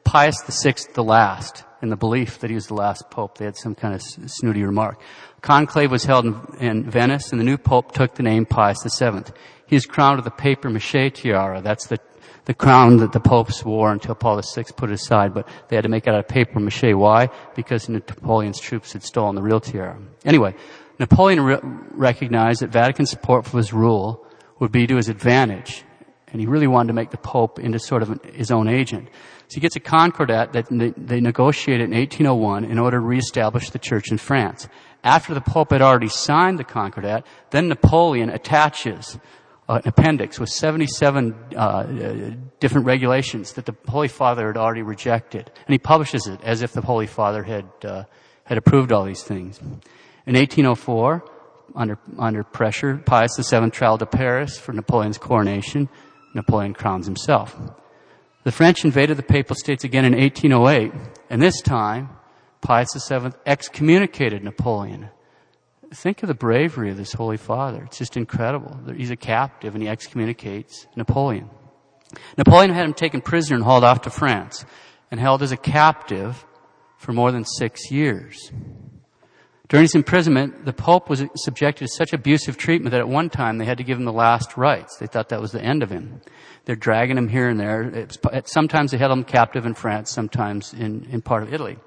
Pius 0.03 0.39
VI 0.47 0.75
the 0.93 1.03
last 1.03 1.63
in 1.81 1.89
the 1.89 1.95
belief 1.95 2.39
that 2.39 2.51
he 2.51 2.55
was 2.55 2.67
the 2.67 2.75
last 2.75 3.09
pope. 3.09 3.39
They 3.39 3.45
had 3.45 3.57
some 3.57 3.73
kind 3.73 3.95
of 3.95 4.01
snooty 4.01 4.63
remark. 4.63 5.01
Conclave 5.41 5.91
was 5.91 6.03
held 6.03 6.25
in, 6.59 6.89
Venice 6.89 7.31
and 7.31 7.39
the 7.39 7.43
new 7.43 7.57
pope 7.57 7.91
took 7.91 8.13
the 8.13 8.23
name 8.23 8.45
Pius 8.45 8.83
VII. 8.83 9.23
He 9.67 9.75
was 9.75 9.85
crowned 9.85 10.17
with 10.17 10.27
a 10.27 10.31
paper 10.31 10.69
mache 10.69 11.11
tiara. 11.13 11.61
That's 11.61 11.87
the, 11.87 11.99
the 12.45 12.53
crown 12.53 12.97
that 12.97 13.11
the 13.11 13.19
popes 13.19 13.63
wore 13.63 13.91
until 13.91 14.15
Paul 14.15 14.41
VI 14.41 14.63
put 14.75 14.91
it 14.91 14.93
aside, 14.93 15.33
but 15.33 15.47
they 15.67 15.75
had 15.75 15.83
to 15.83 15.89
make 15.89 16.05
it 16.07 16.11
out 16.11 16.19
of 16.19 16.27
paper 16.27 16.59
mache. 16.59 16.93
Why? 16.93 17.29
Because 17.55 17.89
Napoleon's 17.89 18.59
troops 18.59 18.93
had 18.93 19.03
stolen 19.03 19.35
the 19.35 19.41
real 19.41 19.59
tiara. 19.59 19.97
Anyway, 20.23 20.55
Napoleon 20.99 21.41
re- 21.41 21.59
recognized 21.61 22.61
that 22.61 22.69
Vatican 22.69 23.05
support 23.05 23.45
for 23.45 23.57
his 23.57 23.73
rule 23.73 24.25
would 24.59 24.71
be 24.71 24.87
to 24.87 24.95
his 24.95 25.09
advantage, 25.09 25.83
and 26.27 26.39
he 26.39 26.47
really 26.47 26.67
wanted 26.67 26.87
to 26.87 26.93
make 26.93 27.11
the 27.11 27.17
Pope 27.17 27.59
into 27.59 27.79
sort 27.79 28.01
of 28.01 28.11
an, 28.11 28.19
his 28.33 28.51
own 28.51 28.67
agent. 28.67 29.09
So 29.47 29.55
he 29.55 29.61
gets 29.61 29.75
a 29.75 29.79
concordat 29.79 30.53
that 30.53 30.67
they 30.69 31.21
negotiated 31.21 31.89
in 31.89 31.97
1801 31.97 32.65
in 32.65 32.79
order 32.79 32.97
to 32.97 33.05
reestablish 33.05 33.69
the 33.69 33.79
church 33.79 34.11
in 34.11 34.17
France. 34.17 34.67
After 35.03 35.33
the 35.33 35.41
Pope 35.41 35.71
had 35.71 35.83
already 35.83 36.07
signed 36.07 36.57
the 36.57 36.63
concordat, 36.63 37.25
then 37.51 37.67
Napoleon 37.67 38.29
attaches 38.29 39.19
an 39.67 39.81
appendix 39.85 40.39
with 40.39 40.49
77 40.49 41.33
uh, 41.55 41.83
different 42.59 42.85
regulations 42.85 43.53
that 43.53 43.65
the 43.65 43.75
Holy 43.87 44.07
Father 44.07 44.47
had 44.47 44.57
already 44.57 44.83
rejected, 44.83 45.51
and 45.65 45.73
he 45.73 45.77
publishes 45.79 46.27
it 46.27 46.39
as 46.43 46.61
if 46.61 46.73
the 46.73 46.81
Holy 46.81 47.07
Father 47.07 47.43
had 47.43 47.65
uh, 47.83 48.03
had 48.43 48.57
approved 48.57 48.91
all 48.91 49.05
these 49.05 49.23
things. 49.23 49.59
In 50.27 50.35
1804, 50.35 51.25
under 51.75 51.97
under 52.19 52.43
pressure, 52.43 52.97
Pius 52.97 53.37
VII 53.37 53.71
traveled 53.71 54.01
to 54.01 54.05
Paris 54.05 54.57
for 54.57 54.71
Napoleon's 54.71 55.17
coronation. 55.17 55.89
Napoleon 56.35 56.73
crowns 56.73 57.05
himself. 57.05 57.55
The 58.43 58.51
French 58.51 58.85
invaded 58.85 59.17
the 59.17 59.23
Papal 59.23 59.55
States 59.55 59.83
again 59.83 60.05
in 60.05 60.13
1808, 60.13 60.91
and 61.31 61.41
this 61.41 61.61
time, 61.61 62.09
Pius 62.61 62.89
VII 63.09 63.31
excommunicated 63.45 64.43
Napoleon. 64.43 65.09
Think 65.93 66.23
of 66.23 66.27
the 66.27 66.35
bravery 66.35 66.91
of 66.91 66.97
this 66.97 67.13
Holy 67.13 67.37
Father. 67.37 67.83
It's 67.83 67.97
just 67.97 68.17
incredible. 68.17 68.79
He's 68.95 69.11
a 69.11 69.15
captive 69.15 69.75
and 69.75 69.83
he 69.83 69.89
excommunicates 69.89 70.87
Napoleon. 70.95 71.49
Napoleon 72.37 72.73
had 72.73 72.85
him 72.85 72.93
taken 72.93 73.21
prisoner 73.21 73.55
and 73.55 73.63
hauled 73.63 73.83
off 73.83 74.01
to 74.01 74.09
France 74.09 74.65
and 75.11 75.19
held 75.19 75.41
as 75.43 75.51
a 75.51 75.57
captive 75.57 76.45
for 76.97 77.13
more 77.13 77.31
than 77.31 77.45
six 77.45 77.91
years. 77.91 78.51
During 79.67 79.85
his 79.85 79.95
imprisonment, 79.95 80.65
the 80.65 80.73
Pope 80.73 81.09
was 81.09 81.23
subjected 81.37 81.87
to 81.87 81.93
such 81.93 82.13
abusive 82.13 82.55
treatment 82.55 82.91
that 82.91 82.99
at 82.99 83.07
one 83.07 83.29
time 83.29 83.57
they 83.57 83.65
had 83.65 83.79
to 83.79 83.83
give 83.83 83.97
him 83.97 84.05
the 84.05 84.13
last 84.13 84.57
rites. 84.57 84.97
They 84.97 85.07
thought 85.07 85.29
that 85.29 85.41
was 85.41 85.51
the 85.51 85.63
end 85.63 85.81
of 85.81 85.89
him. 85.89 86.21
They're 86.65 86.75
dragging 86.75 87.17
him 87.17 87.27
here 87.27 87.49
and 87.49 87.59
there. 87.59 88.07
Sometimes 88.45 88.91
they 88.91 88.97
held 88.97 89.11
him 89.11 89.23
captive 89.23 89.65
in 89.65 89.73
France, 89.73 90.11
sometimes 90.11 90.73
in, 90.73 91.07
in 91.11 91.21
part 91.21 91.43
of 91.43 91.53
Italy. 91.53 91.77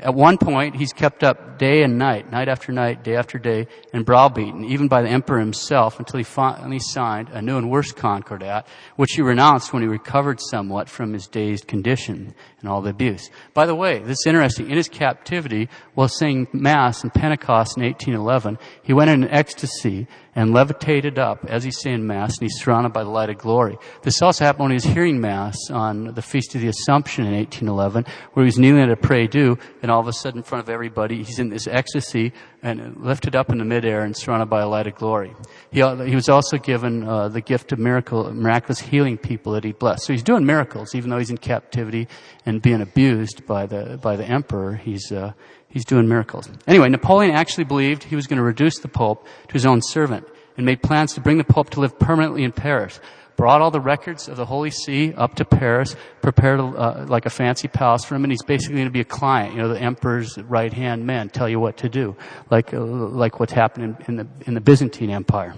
At 0.00 0.14
one 0.14 0.38
point, 0.38 0.76
he's 0.76 0.92
kept 0.94 1.22
up 1.22 1.58
day 1.58 1.82
and 1.82 1.98
night, 1.98 2.30
night 2.30 2.48
after 2.48 2.72
night, 2.72 3.04
day 3.04 3.16
after 3.16 3.38
day, 3.38 3.66
and 3.92 4.04
browbeaten, 4.04 4.64
even 4.64 4.88
by 4.88 5.02
the 5.02 5.10
emperor 5.10 5.38
himself, 5.38 5.98
until 5.98 6.18
he 6.18 6.24
finally 6.24 6.78
signed 6.78 7.28
a 7.28 7.42
new 7.42 7.58
and 7.58 7.70
worse 7.70 7.92
concordat, 7.92 8.66
which 8.96 9.12
he 9.12 9.20
renounced 9.20 9.72
when 9.72 9.82
he 9.82 9.88
recovered 9.88 10.40
somewhat 10.40 10.88
from 10.88 11.12
his 11.12 11.26
dazed 11.26 11.68
condition 11.68 12.34
and 12.60 12.68
all 12.68 12.82
the 12.82 12.90
abuse. 12.90 13.30
By 13.54 13.66
the 13.66 13.74
way, 13.74 13.98
this 13.98 14.18
is 14.20 14.26
interesting. 14.26 14.70
In 14.70 14.76
his 14.76 14.88
captivity, 14.88 15.68
while 15.94 16.08
saying 16.08 16.48
Mass 16.52 17.02
in 17.02 17.10
Pentecost 17.10 17.76
in 17.76 17.82
1811, 17.82 18.58
he 18.82 18.92
went 18.92 19.10
in 19.10 19.24
an 19.24 19.30
ecstasy 19.30 20.06
and 20.34 20.52
levitated 20.52 21.18
up 21.18 21.44
as 21.46 21.64
he's 21.64 21.80
saying 21.80 22.06
Mass, 22.06 22.38
and 22.38 22.48
he's 22.48 22.60
surrounded 22.60 22.92
by 22.92 23.04
the 23.04 23.10
light 23.10 23.30
of 23.30 23.38
glory. 23.38 23.78
This 24.02 24.22
also 24.22 24.44
happened 24.44 24.64
when 24.64 24.70
he 24.70 24.76
was 24.76 24.84
hearing 24.84 25.20
Mass 25.20 25.56
on 25.70 26.14
the 26.14 26.22
Feast 26.22 26.54
of 26.54 26.60
the 26.60 26.68
Assumption 26.68 27.26
in 27.26 27.34
1811, 27.34 28.04
where 28.32 28.44
he 28.44 28.48
was 28.48 28.58
kneeling 28.58 28.82
at 28.82 28.90
a 28.90 28.96
prie 28.96 29.26
dieu, 29.26 29.58
and 29.82 29.90
all 29.90 30.00
of 30.00 30.08
a 30.08 30.12
sudden 30.12 30.38
in 30.38 30.44
front 30.44 30.62
of 30.62 30.70
everybody, 30.70 31.22
he's 31.22 31.38
in 31.38 31.48
this 31.48 31.66
ecstasy 31.66 32.32
and 32.62 32.96
lifted 32.98 33.34
up 33.34 33.50
in 33.50 33.58
the 33.58 33.64
midair 33.64 34.02
and 34.02 34.16
surrounded 34.16 34.46
by 34.46 34.60
a 34.60 34.68
light 34.68 34.86
of 34.86 34.94
glory. 34.94 35.34
He, 35.70 35.80
he 35.80 36.14
was 36.14 36.28
also 36.28 36.58
given 36.58 37.04
uh, 37.04 37.28
the 37.28 37.40
gift 37.40 37.72
of 37.72 37.78
miracle, 37.78 38.32
miraculous 38.32 38.80
healing 38.80 39.16
people 39.16 39.52
that 39.52 39.64
he 39.64 39.72
blessed. 39.72 40.04
So 40.04 40.12
he's 40.12 40.22
doing 40.22 40.44
miracles, 40.44 40.94
even 40.94 41.10
though 41.10 41.18
he's 41.18 41.30
in 41.30 41.38
captivity 41.38 42.06
and 42.44 42.60
being 42.60 42.80
abused 42.80 43.46
by 43.46 43.66
the 43.66 43.98
by 44.02 44.16
the 44.16 44.24
emperor. 44.24 44.74
He's 44.76 45.10
uh, 45.10 45.32
he's 45.70 45.84
doing 45.84 46.06
miracles. 46.08 46.50
Anyway, 46.66 46.88
Napoleon 46.88 47.34
actually 47.34 47.64
believed 47.64 48.04
he 48.04 48.16
was 48.16 48.26
going 48.26 48.36
to 48.36 48.42
reduce 48.42 48.78
the 48.78 48.88
Pope 48.88 49.26
to 49.48 49.52
his 49.52 49.64
own 49.64 49.80
servant 49.80 50.26
and 50.56 50.66
made 50.66 50.82
plans 50.82 51.14
to 51.14 51.20
bring 51.20 51.38
the 51.38 51.44
Pope 51.44 51.70
to 51.70 51.80
live 51.80 51.98
permanently 51.98 52.44
in 52.44 52.52
Paris. 52.52 53.00
Brought 53.36 53.62
all 53.62 53.70
the 53.70 53.80
records 53.80 54.28
of 54.28 54.36
the 54.36 54.44
Holy 54.44 54.70
See 54.70 55.14
up 55.14 55.36
to 55.36 55.46
Paris, 55.46 55.96
prepared 56.20 56.60
uh, 56.60 57.06
like 57.08 57.24
a 57.24 57.30
fancy 57.30 57.68
palace 57.68 58.04
for 58.04 58.14
him, 58.14 58.24
and 58.24 58.30
he's 58.30 58.42
basically 58.42 58.74
going 58.74 58.88
to 58.88 58.92
be 58.92 59.00
a 59.00 59.04
client. 59.04 59.54
You 59.54 59.62
know, 59.62 59.68
the 59.68 59.80
emperor's 59.80 60.36
right 60.36 60.70
hand 60.70 61.06
man, 61.06 61.30
tell 61.30 61.48
you 61.48 61.58
what 61.58 61.78
to 61.78 61.88
do, 61.88 62.16
like 62.50 62.74
uh, 62.74 62.80
like 62.82 63.40
what's 63.40 63.54
happening 63.54 63.96
in 64.08 64.16
the 64.16 64.26
in 64.44 64.52
the 64.52 64.60
Byzantine 64.60 65.08
Empire. 65.08 65.54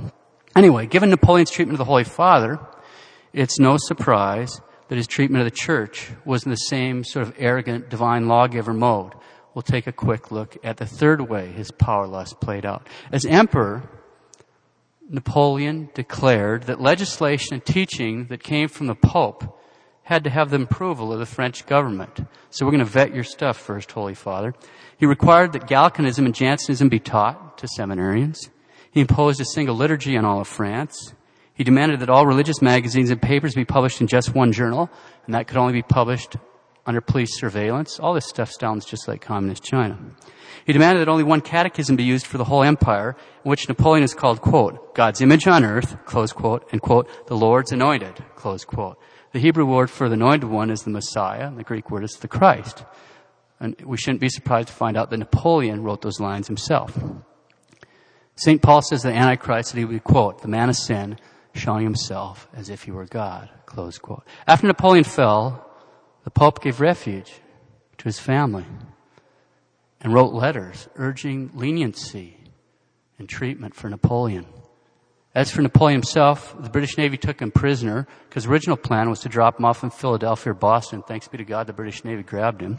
Anyway, 0.55 0.87
given 0.87 1.11
Napoleon's 1.11 1.51
treatment 1.51 1.75
of 1.75 1.79
the 1.79 1.91
Holy 1.91 2.05
Father, 2.05 2.61
it's 3.33 3.59
no 3.59 3.77
surprise 3.79 4.61
that 4.89 4.97
his 4.97 5.09
treatment 5.09 5.41
of 5.41 5.51
the 5.51 5.57
church 5.57 6.11
was 6.25 6.45
in 6.45 6.51
the 6.51 6.57
same 6.57 7.03
sort 7.03 7.27
of 7.27 7.35
arrogant 7.39 7.89
divine 7.89 8.29
lawgiver 8.29 8.75
mode. 8.75 9.15
We'll 9.55 9.63
take 9.63 9.87
a 9.87 9.93
quick 9.93 10.31
look 10.31 10.57
at 10.65 10.79
the 10.79 10.87
third 10.87 11.29
way 11.29 11.53
his 11.53 11.71
power 11.71 12.07
lust 12.07 12.41
played 12.41 12.65
out. 12.65 12.89
As 13.11 13.25
emperor, 13.27 13.83
Napoleon 15.09 15.91
declared 15.95 16.65
that 16.65 16.81
legislation 16.81 17.55
and 17.55 17.65
teaching 17.65 18.27
that 18.27 18.43
came 18.43 18.69
from 18.69 18.87
the 18.87 18.95
Pope 18.95 19.59
had 20.05 20.25
to 20.25 20.31
have 20.31 20.51
the 20.51 20.61
approval 20.61 21.13
of 21.13 21.19
the 21.19 21.27
French 21.27 21.67
government. 21.67 22.27
So 22.51 22.65
we're 22.65 22.73
going 22.73 22.85
to 22.85 22.91
vet 22.91 23.15
your 23.15 23.25
stuff 23.25 23.57
first, 23.57 23.93
Holy 23.93 24.15
Father. 24.15 24.55
He 24.97 25.07
required 25.07 25.53
that 25.53 25.69
Gallicanism 25.69 26.25
and 26.25 26.35
Jansenism 26.35 26.89
be 26.89 26.99
taught 26.99 27.59
to 27.59 27.69
seminarians. 27.79 28.51
He 28.91 29.01
imposed 29.01 29.41
a 29.41 29.45
single 29.45 29.77
liturgy 29.77 30.17
on 30.17 30.25
all 30.25 30.41
of 30.41 30.49
France. 30.49 31.15
He 31.55 31.65
demanded 31.65 32.01
that 32.01 32.11
all 32.11 32.27
religious 32.27 32.61
magazines 32.63 33.11
and 33.11 33.21
papers 33.21 33.55
be 33.55 33.65
published 33.65 34.01
in 34.01 34.07
just 34.07 34.35
one 34.35 34.53
journal, 34.53 34.91
and 35.27 35.35
that 35.35 35.47
could 35.47 35.57
only 35.57 35.73
be 35.73 35.83
published 35.83 36.37
under 36.87 37.01
police 37.01 37.39
surveillance. 37.39 37.99
All 38.01 38.15
this 38.15 38.29
stuff 38.29 38.53
sounds 38.53 38.85
just 38.85 39.07
like 39.07 39.21
communist 39.21 39.63
China. 39.63 39.99
He 40.67 40.73
demanded 40.73 41.01
that 41.01 41.11
only 41.11 41.25
one 41.25 41.41
catechism 41.41 41.97
be 41.97 42.05
used 42.05 42.27
for 42.27 42.39
the 42.39 42.45
whole 42.45 42.63
empire, 42.63 43.17
in 43.45 43.51
which 43.51 43.69
Napoleon 43.69 44.05
is 44.05 44.15
called, 44.15 44.41
quote, 44.41 44.95
God's 44.95 45.21
image 45.21 45.47
on 45.47 45.65
earth, 45.65 46.05
close 46.05 46.33
quote, 46.33 46.69
and 46.73 46.81
quote, 46.81 47.27
the 47.27 47.37
Lord's 47.37 47.73
anointed, 47.73 48.25
close 48.37 48.65
quote. 48.65 48.99
The 49.33 49.39
Hebrew 49.39 49.65
word 49.65 49.91
for 49.91 50.09
the 50.09 50.15
anointed 50.15 50.49
one 50.49 50.71
is 50.71 50.83
the 50.83 50.91
Messiah, 50.91 51.47
and 51.47 51.59
the 51.59 51.65
Greek 51.65 51.91
word 51.91 52.05
is 52.05 52.13
the 52.13 52.29
Christ. 52.29 52.85
And 53.59 53.81
we 53.85 53.97
shouldn't 53.97 54.21
be 54.21 54.29
surprised 54.29 54.69
to 54.69 54.75
find 54.75 54.97
out 54.97 55.11
that 55.11 55.17
Napoleon 55.17 55.83
wrote 55.83 56.03
those 56.03 56.21
lines 56.21 56.47
himself. 56.47 56.97
St. 58.37 58.63
Paul 58.63 58.83
says 58.83 59.03
the 59.03 59.13
Antichrist 59.13 59.73
that 59.73 59.79
he 59.79 59.85
would 59.85 60.05
quote, 60.05 60.43
the 60.43 60.49
man 60.49 60.69
of 60.69 60.77
sin, 60.77 61.19
showing 61.55 61.85
himself 61.85 62.49
as 62.55 62.71
if 62.71 62.83
he 62.85 62.91
were 62.91 63.07
God, 63.07 63.51
close 63.67 63.99
quote. 63.99 64.25
After 64.47 64.67
Napoleon 64.67 65.05
fell, 65.05 65.72
the 66.25 66.31
Pope 66.31 66.63
gave 66.63 66.81
refuge 66.81 67.41
to 67.99 68.05
his 68.05 68.19
family 68.19 68.67
and 70.01 70.13
wrote 70.13 70.33
letters 70.33 70.89
urging 70.97 71.51
leniency 71.55 72.37
and 73.19 73.29
treatment 73.29 73.75
for 73.75 73.89
Napoleon. 73.89 74.47
As 75.35 75.51
for 75.51 75.63
Napoleon 75.63 76.01
himself, 76.01 76.55
the 76.61 76.69
British 76.69 76.99
Navy 76.99 77.17
took 77.17 77.41
him 77.41 77.51
prisoner 77.51 78.07
because 78.29 78.45
the 78.45 78.51
original 78.51 78.77
plan 78.77 79.09
was 79.09 79.21
to 79.21 79.29
drop 79.29 79.59
him 79.59 79.65
off 79.65 79.83
in 79.83 79.91
Philadelphia 79.91 80.51
or 80.51 80.55
Boston. 80.55 81.03
Thanks 81.03 81.29
be 81.29 81.39
to 81.39 81.45
God, 81.45 81.67
the 81.67 81.73
British 81.73 82.05
Navy 82.05 82.23
grabbed 82.23 82.61
him 82.61 82.79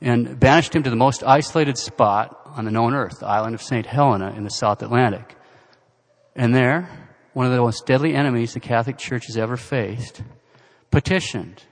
and 0.00 0.38
banished 0.40 0.74
him 0.74 0.82
to 0.82 0.90
the 0.90 0.96
most 0.96 1.22
isolated 1.22 1.76
spot 1.76 2.40
on 2.56 2.64
the 2.64 2.70
known 2.70 2.94
earth, 2.94 3.20
the 3.20 3.26
island 3.26 3.54
of 3.54 3.62
St. 3.62 3.86
Helena 3.86 4.32
in 4.36 4.44
the 4.44 4.50
South 4.50 4.82
Atlantic. 4.82 5.36
And 6.34 6.54
there, 6.54 6.88
one 7.34 7.46
of 7.46 7.52
the 7.52 7.58
most 7.58 7.86
deadly 7.86 8.14
enemies 8.14 8.54
the 8.54 8.60
Catholic 8.60 8.96
Church 8.96 9.26
has 9.26 9.36
ever 9.36 9.56
faced, 9.56 10.22
petitioned 10.90 11.62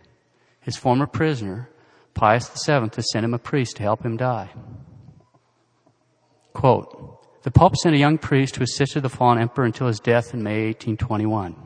his 0.71 0.77
former 0.77 1.07
prisoner, 1.07 1.69
Pius 2.15 2.49
VII, 2.65 2.91
to 2.91 3.03
send 3.03 3.25
him 3.25 3.35
a 3.35 3.41
priest 3.41 3.77
to 3.77 3.83
help 3.83 4.05
him 4.05 4.17
die. 4.17 4.51
Quote, 6.53 7.43
the 7.43 7.51
Pope 7.51 7.75
sent 7.77 7.97
a 7.97 7.99
young 7.99 8.19
priest 8.19 8.55
who 8.55 8.63
assisted 8.63 9.03
the 9.03 9.09
fallen 9.09 9.41
emperor 9.41 9.65
until 9.65 9.89
his 9.89 9.99
death 9.99 10.33
in 10.33 10.45
May 10.45 10.67
1821. 10.67 11.57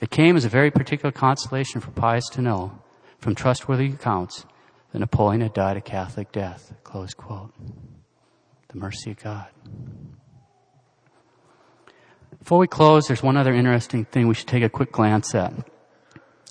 It 0.00 0.10
came 0.10 0.36
as 0.36 0.44
a 0.44 0.48
very 0.48 0.70
particular 0.70 1.10
consolation 1.10 1.80
for 1.80 1.90
Pius 1.90 2.28
to 2.32 2.40
know, 2.40 2.78
from 3.18 3.34
trustworthy 3.34 3.86
accounts, 3.86 4.46
that 4.92 5.00
Napoleon 5.00 5.40
had 5.40 5.52
died 5.52 5.76
a 5.76 5.80
Catholic 5.80 6.30
death. 6.30 6.72
Close 6.84 7.14
quote. 7.14 7.52
The 8.68 8.78
mercy 8.78 9.10
of 9.10 9.22
God. 9.24 9.48
Before 12.38 12.58
we 12.58 12.68
close, 12.68 13.08
there's 13.08 13.24
one 13.24 13.36
other 13.36 13.52
interesting 13.52 14.04
thing 14.04 14.28
we 14.28 14.34
should 14.34 14.46
take 14.46 14.62
a 14.62 14.68
quick 14.68 14.92
glance 14.92 15.34
at. 15.34 15.52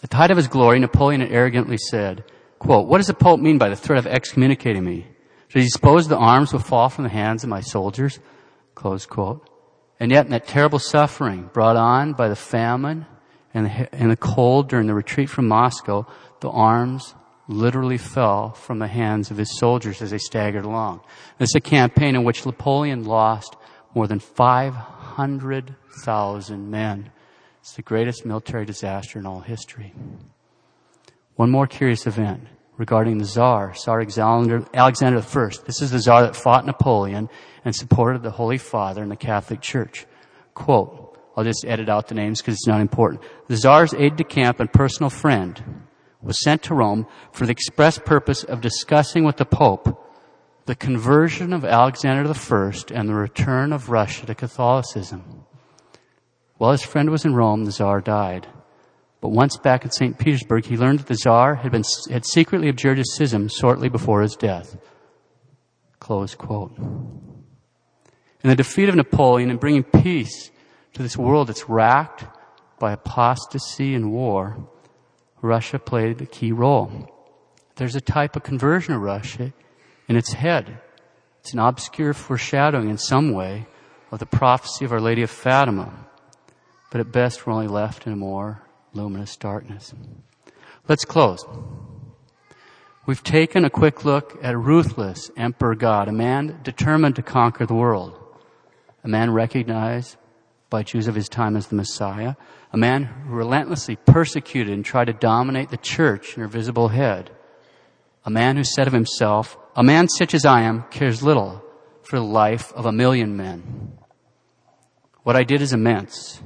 At 0.04 0.10
the 0.10 0.18
height 0.18 0.32
of 0.32 0.38
his 0.38 0.48
glory, 0.48 0.80
Napoleon 0.80 1.22
arrogantly 1.22 1.78
said, 1.78 2.24
quote, 2.58 2.88
what 2.88 2.98
does 2.98 3.08
the 3.08 3.14
Pope 3.14 3.40
mean 3.40 3.58
by 3.58 3.70
the 3.70 3.76
threat 3.76 4.00
of 4.00 4.08
excommunicating 4.08 4.84
me? 4.84 5.08
Should 5.50 5.64
he 5.64 5.70
suppose 5.70 6.08
the 6.08 6.18
arms 6.18 6.54
will 6.54 6.60
fall 6.60 6.90
from 6.90 7.04
the 7.04 7.10
hands 7.10 7.44
of 7.44 7.50
my 7.50 7.62
soldiers? 7.62 8.20
Close 8.76 9.06
quote. 9.06 9.48
And 10.00 10.12
yet 10.12 10.26
in 10.26 10.32
that 10.32 10.48
terrible 10.48 10.80
suffering 10.80 11.50
brought 11.52 11.76
on 11.76 12.14
by 12.14 12.30
the 12.30 12.36
famine 12.36 13.06
and 13.54 13.66
the, 13.66 13.94
and 13.94 14.12
the 14.12 14.16
cold 14.16 14.70
during 14.70 14.88
the 14.88 14.94
retreat 14.94 15.30
from 15.30 15.48
Moscow, 15.48 16.08
the 16.40 16.50
arms 16.50 17.16
literally 17.48 17.98
fell 17.98 18.52
from 18.52 18.80
the 18.80 18.88
hands 18.88 19.32
of 19.32 19.38
his 19.38 19.58
soldiers 19.58 20.02
as 20.02 20.12
they 20.12 20.20
staggered 20.20 20.66
along. 20.66 21.02
This 21.40 21.50
is 21.50 21.56
a 21.56 21.62
campaign 21.62 22.16
in 22.16 22.24
which 22.24 22.46
Napoleon 22.46 23.04
lost 23.06 23.56
more 23.96 24.08
than 24.08 24.20
500,000 24.20 26.72
men. 26.72 27.12
It's 27.70 27.76
the 27.76 27.84
greatest 27.84 28.26
military 28.26 28.66
disaster 28.66 29.20
in 29.20 29.28
all 29.28 29.42
history. 29.42 29.94
One 31.36 31.52
more 31.52 31.68
curious 31.68 32.08
event 32.08 32.48
regarding 32.78 33.20
the 33.20 33.26
Tsar, 33.26 33.76
Tsar 33.76 34.00
Alexander, 34.00 34.66
Alexander 34.74 35.20
I. 35.20 35.50
This 35.68 35.80
is 35.84 35.92
the 35.92 36.00
Tsar 36.00 36.24
that 36.24 36.36
fought 36.36 36.66
Napoleon 36.66 37.30
and 37.64 37.76
supported 37.76 38.24
the 38.24 38.32
Holy 38.32 38.58
Father 38.58 39.04
and 39.04 39.12
the 39.12 39.16
Catholic 39.16 39.62
Church. 39.62 40.08
Quote, 40.56 41.16
I'll 41.38 41.44
just 41.44 41.64
edit 41.64 41.90
out 41.90 42.08
the 42.08 42.16
names 42.16 42.42
because 42.42 42.56
it's 42.56 42.66
not 42.66 42.82
important. 42.82 43.22
The 43.46 43.58
Tsar's 43.58 43.94
aide-de-camp 43.94 44.60
and 44.60 44.74
personal 44.74 45.12
friend 45.12 45.84
was 46.24 46.42
sent 46.42 46.64
to 46.64 46.74
Rome 46.74 47.06
for 47.32 47.46
the 47.46 47.52
express 47.52 48.00
purpose 48.00 48.44
of 48.44 48.62
discussing 48.62 49.26
with 49.26 49.38
the 49.38 49.46
Pope 49.46 50.08
the 50.66 50.74
conversion 50.74 51.54
of 51.54 51.64
Alexander 51.64 52.28
I 52.28 52.72
and 52.96 53.08
the 53.08 53.14
return 53.14 53.72
of 53.72 53.90
Russia 53.90 54.26
to 54.26 54.34
Catholicism. 54.34 55.46
While 56.60 56.74
his 56.74 56.84
friend 56.84 57.10
was 57.10 57.24
in 57.24 57.36
Rome, 57.36 57.64
the 57.64 57.72
Tsar 57.72 58.02
died. 58.02 58.46
But 59.22 59.30
once 59.30 59.56
back 59.56 59.86
in 59.86 59.92
St. 59.92 60.20
Petersburg, 60.20 60.66
he 60.66 60.76
learned 60.76 61.00
that 61.00 61.08
the 61.08 61.16
Tsar 61.16 61.56
had, 61.56 61.72
been, 61.72 61.86
had 62.12 62.26
secretly 62.26 62.68
abjured 62.68 62.98
his 62.98 63.16
schism 63.16 63.48
shortly 63.48 63.88
before 63.88 64.22
his 64.22 64.36
death. 64.36 64.78
Close 66.02 66.36
quote. 66.36 66.78
In 66.78 68.50
the 68.50 68.58
defeat 68.58 68.90
of 68.90 68.96
Napoleon 68.96 69.50
and 69.50 69.60
bringing 69.60 69.84
peace 69.84 70.52
to 70.94 71.02
this 71.02 71.16
world 71.16 71.48
that's 71.48 71.70
racked 71.70 72.26
by 72.78 72.92
apostasy 72.92 73.96
and 73.96 74.12
war, 74.12 74.68
Russia 75.42 75.80
played 75.80 76.22
a 76.22 76.26
key 76.26 76.52
role. 76.52 76.92
There's 77.78 77.96
a 77.96 78.02
type 78.02 78.36
of 78.36 78.44
conversion 78.44 78.94
of 78.94 79.02
Russia 79.02 79.54
in 80.10 80.18
its 80.18 80.34
head. 80.34 80.82
It's 81.40 81.54
an 81.54 81.60
obscure 81.60 82.14
foreshadowing 82.14 82.90
in 82.90 82.98
some 82.98 83.32
way 83.32 83.66
of 84.12 84.20
the 84.20 84.26
prophecy 84.26 84.84
of 84.84 84.92
Our 84.92 85.00
Lady 85.00 85.22
of 85.22 85.30
Fatima. 85.30 86.08
But 86.90 87.02
at 87.02 87.12
best, 87.12 87.46
we're 87.46 87.54
only 87.54 87.68
left 87.68 88.08
in 88.08 88.14
a 88.14 88.18
more 88.18 88.64
luminous 88.94 89.36
darkness. 89.36 89.94
Let's 90.88 91.06
close. 91.06 91.46
We've 93.06 93.24
taken 93.24 93.66
a 93.66 93.70
quick 93.70 94.06
look 94.06 94.38
at 94.42 94.54
a 94.54 94.58
ruthless 94.58 95.32
emperor 95.38 95.76
God, 95.76 96.08
a 96.08 96.12
man 96.12 96.60
determined 96.64 97.16
to 97.16 97.22
conquer 97.22 97.66
the 97.66 97.74
world, 97.74 98.20
a 99.04 99.08
man 99.08 99.32
recognized 99.32 100.18
by 100.70 100.84
Jews 100.84 101.08
of 101.08 101.16
his 101.16 101.30
time 101.30 101.56
as 101.56 101.68
the 101.68 101.76
Messiah, 101.76 102.36
a 102.72 102.78
man 102.78 103.04
who 103.04 103.34
relentlessly 103.34 103.96
persecuted 103.96 104.74
and 104.74 104.86
tried 104.86 105.06
to 105.06 105.14
dominate 105.14 105.70
the 105.70 105.78
church 105.78 106.36
in 106.36 106.42
her 106.42 106.48
visible 106.48 106.90
head, 106.90 107.32
a 108.26 108.30
man 108.30 108.58
who 108.58 108.64
said 108.64 108.86
of 108.86 108.94
himself, 108.94 109.58
a 109.76 109.84
man 109.84 110.08
such 110.08 110.34
as 110.34 110.46
I 110.46 110.62
am 110.62 110.84
cares 110.92 111.24
little 111.24 111.64
for 112.04 112.18
the 112.18 112.26
life 112.26 112.72
of 112.74 112.86
a 112.86 112.92
million 112.92 113.36
men. 113.36 113.98
What 115.24 115.36
I 115.36 115.44
did 115.44 115.62
is 115.62 115.74
immense. 115.74 116.42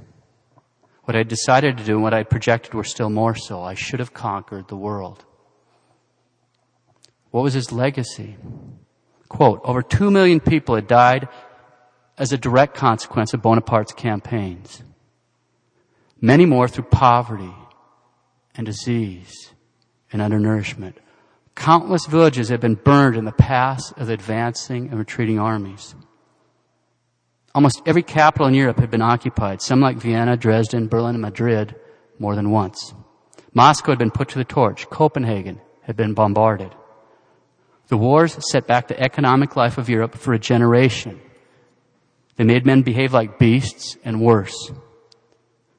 What 1.03 1.17
I 1.17 1.23
decided 1.23 1.77
to 1.77 1.83
do 1.83 1.93
and 1.95 2.03
what 2.03 2.13
I 2.13 2.23
projected 2.23 2.73
were 2.73 2.83
still 2.83 3.09
more 3.09 3.35
so. 3.35 3.61
I 3.61 3.73
should 3.73 3.99
have 3.99 4.13
conquered 4.13 4.67
the 4.67 4.77
world. 4.77 5.25
What 7.31 7.43
was 7.43 7.53
his 7.53 7.71
legacy? 7.71 8.37
Quote, 9.27 9.59
over 9.63 9.81
two 9.81 10.11
million 10.11 10.39
people 10.39 10.75
had 10.75 10.87
died 10.87 11.27
as 12.17 12.31
a 12.31 12.37
direct 12.37 12.75
consequence 12.75 13.33
of 13.33 13.41
Bonaparte's 13.41 13.91
campaigns. 13.91 14.83
Many 16.21 16.45
more 16.45 16.67
through 16.67 16.85
poverty 16.85 17.53
and 18.55 18.65
disease 18.65 19.51
and 20.11 20.21
undernourishment. 20.21 20.99
Countless 21.55 22.05
villages 22.05 22.49
had 22.49 22.61
been 22.61 22.75
burned 22.75 23.17
in 23.17 23.25
the 23.25 23.31
paths 23.31 23.91
of 23.97 24.09
advancing 24.09 24.89
and 24.89 24.99
retreating 24.99 25.39
armies. 25.39 25.95
Almost 27.55 27.83
every 27.85 28.03
capital 28.03 28.47
in 28.47 28.55
Europe 28.55 28.79
had 28.79 28.89
been 28.89 29.01
occupied, 29.01 29.61
some 29.61 29.79
like 29.79 29.97
Vienna, 29.97 30.35
Dresden, 30.35 30.87
Berlin, 30.87 31.15
and 31.15 31.21
Madrid, 31.21 31.75
more 32.17 32.35
than 32.35 32.49
once. 32.49 32.93
Moscow 33.53 33.91
had 33.91 33.99
been 33.99 34.11
put 34.11 34.29
to 34.29 34.39
the 34.39 34.43
torch. 34.43 34.89
Copenhagen 34.89 35.61
had 35.83 35.95
been 35.95 36.13
bombarded. 36.13 36.73
The 37.87 37.97
wars 37.97 38.37
set 38.51 38.65
back 38.65 38.87
the 38.87 38.99
economic 38.99 39.55
life 39.55 39.77
of 39.77 39.89
Europe 39.89 40.15
for 40.15 40.33
a 40.33 40.39
generation. 40.39 41.21
They 42.37 42.43
made 42.43 42.65
men 42.65 42.81
behave 42.81 43.13
like 43.13 43.37
beasts 43.37 43.97
and 44.03 44.19
worse. 44.19 44.71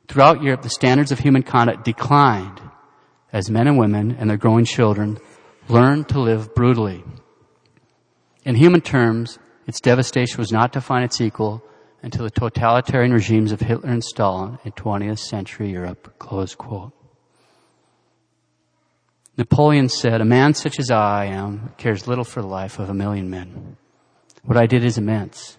Throughout 0.06 0.42
Europe, 0.42 0.62
the 0.62 0.70
standards 0.70 1.10
of 1.10 1.18
human 1.18 1.42
conduct 1.42 1.84
declined 1.84 2.60
as 3.32 3.50
men 3.50 3.66
and 3.66 3.78
women 3.78 4.16
and 4.16 4.30
their 4.30 4.36
growing 4.36 4.64
children 4.64 5.18
learned 5.68 6.08
to 6.10 6.20
live 6.20 6.54
brutally. 6.54 7.02
In 8.44 8.54
human 8.54 8.80
terms, 8.80 9.38
its 9.66 9.80
devastation 9.80 10.38
was 10.38 10.52
not 10.52 10.72
to 10.72 10.80
find 10.80 11.04
its 11.04 11.20
equal 11.20 11.62
until 12.02 12.24
the 12.24 12.30
totalitarian 12.30 13.12
regimes 13.12 13.50
of 13.50 13.60
Hitler 13.60 13.88
and 13.88 14.04
Stalin 14.04 14.58
in 14.64 14.72
20th 14.72 15.18
century 15.18 15.70
Europe. 15.70 16.18
Close 16.18 16.54
quote. 16.54 16.92
Napoleon 19.36 19.88
said, 19.88 20.20
a 20.20 20.24
man 20.24 20.54
such 20.54 20.78
as 20.78 20.90
I 20.90 21.24
am 21.24 21.72
cares 21.76 22.06
little 22.06 22.24
for 22.24 22.40
the 22.40 22.46
life 22.46 22.78
of 22.78 22.88
a 22.88 22.94
million 22.94 23.30
men. 23.30 23.76
What 24.44 24.58
I 24.58 24.66
did 24.66 24.84
is 24.84 24.98
immense. 24.98 25.56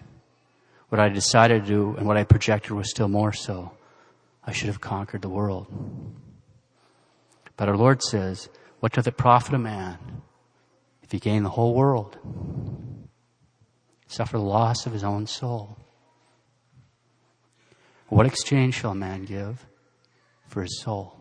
What 0.88 1.00
I 1.00 1.08
decided 1.08 1.62
to 1.62 1.68
do 1.68 1.96
and 1.96 2.06
what 2.06 2.16
I 2.16 2.24
projected 2.24 2.70
was 2.72 2.88
still 2.88 3.08
more 3.08 3.32
so. 3.32 3.72
I 4.44 4.52
should 4.52 4.68
have 4.68 4.80
conquered 4.80 5.22
the 5.22 5.28
world. 5.28 5.66
But 7.56 7.68
our 7.68 7.76
Lord 7.76 8.02
says, 8.02 8.48
what 8.80 8.92
doth 8.92 9.08
it 9.08 9.16
profit 9.16 9.54
a 9.54 9.58
man 9.58 9.98
if 11.02 11.10
he 11.10 11.18
gain 11.18 11.42
the 11.42 11.50
whole 11.50 11.74
world? 11.74 12.16
Suffer 14.06 14.38
the 14.38 14.44
loss 14.44 14.86
of 14.86 14.92
his 14.92 15.04
own 15.04 15.26
soul. 15.26 15.76
What 18.08 18.26
exchange 18.26 18.74
shall 18.74 18.92
a 18.92 18.94
man 18.94 19.24
give 19.24 19.66
for 20.46 20.62
his 20.62 20.80
soul? 20.80 21.15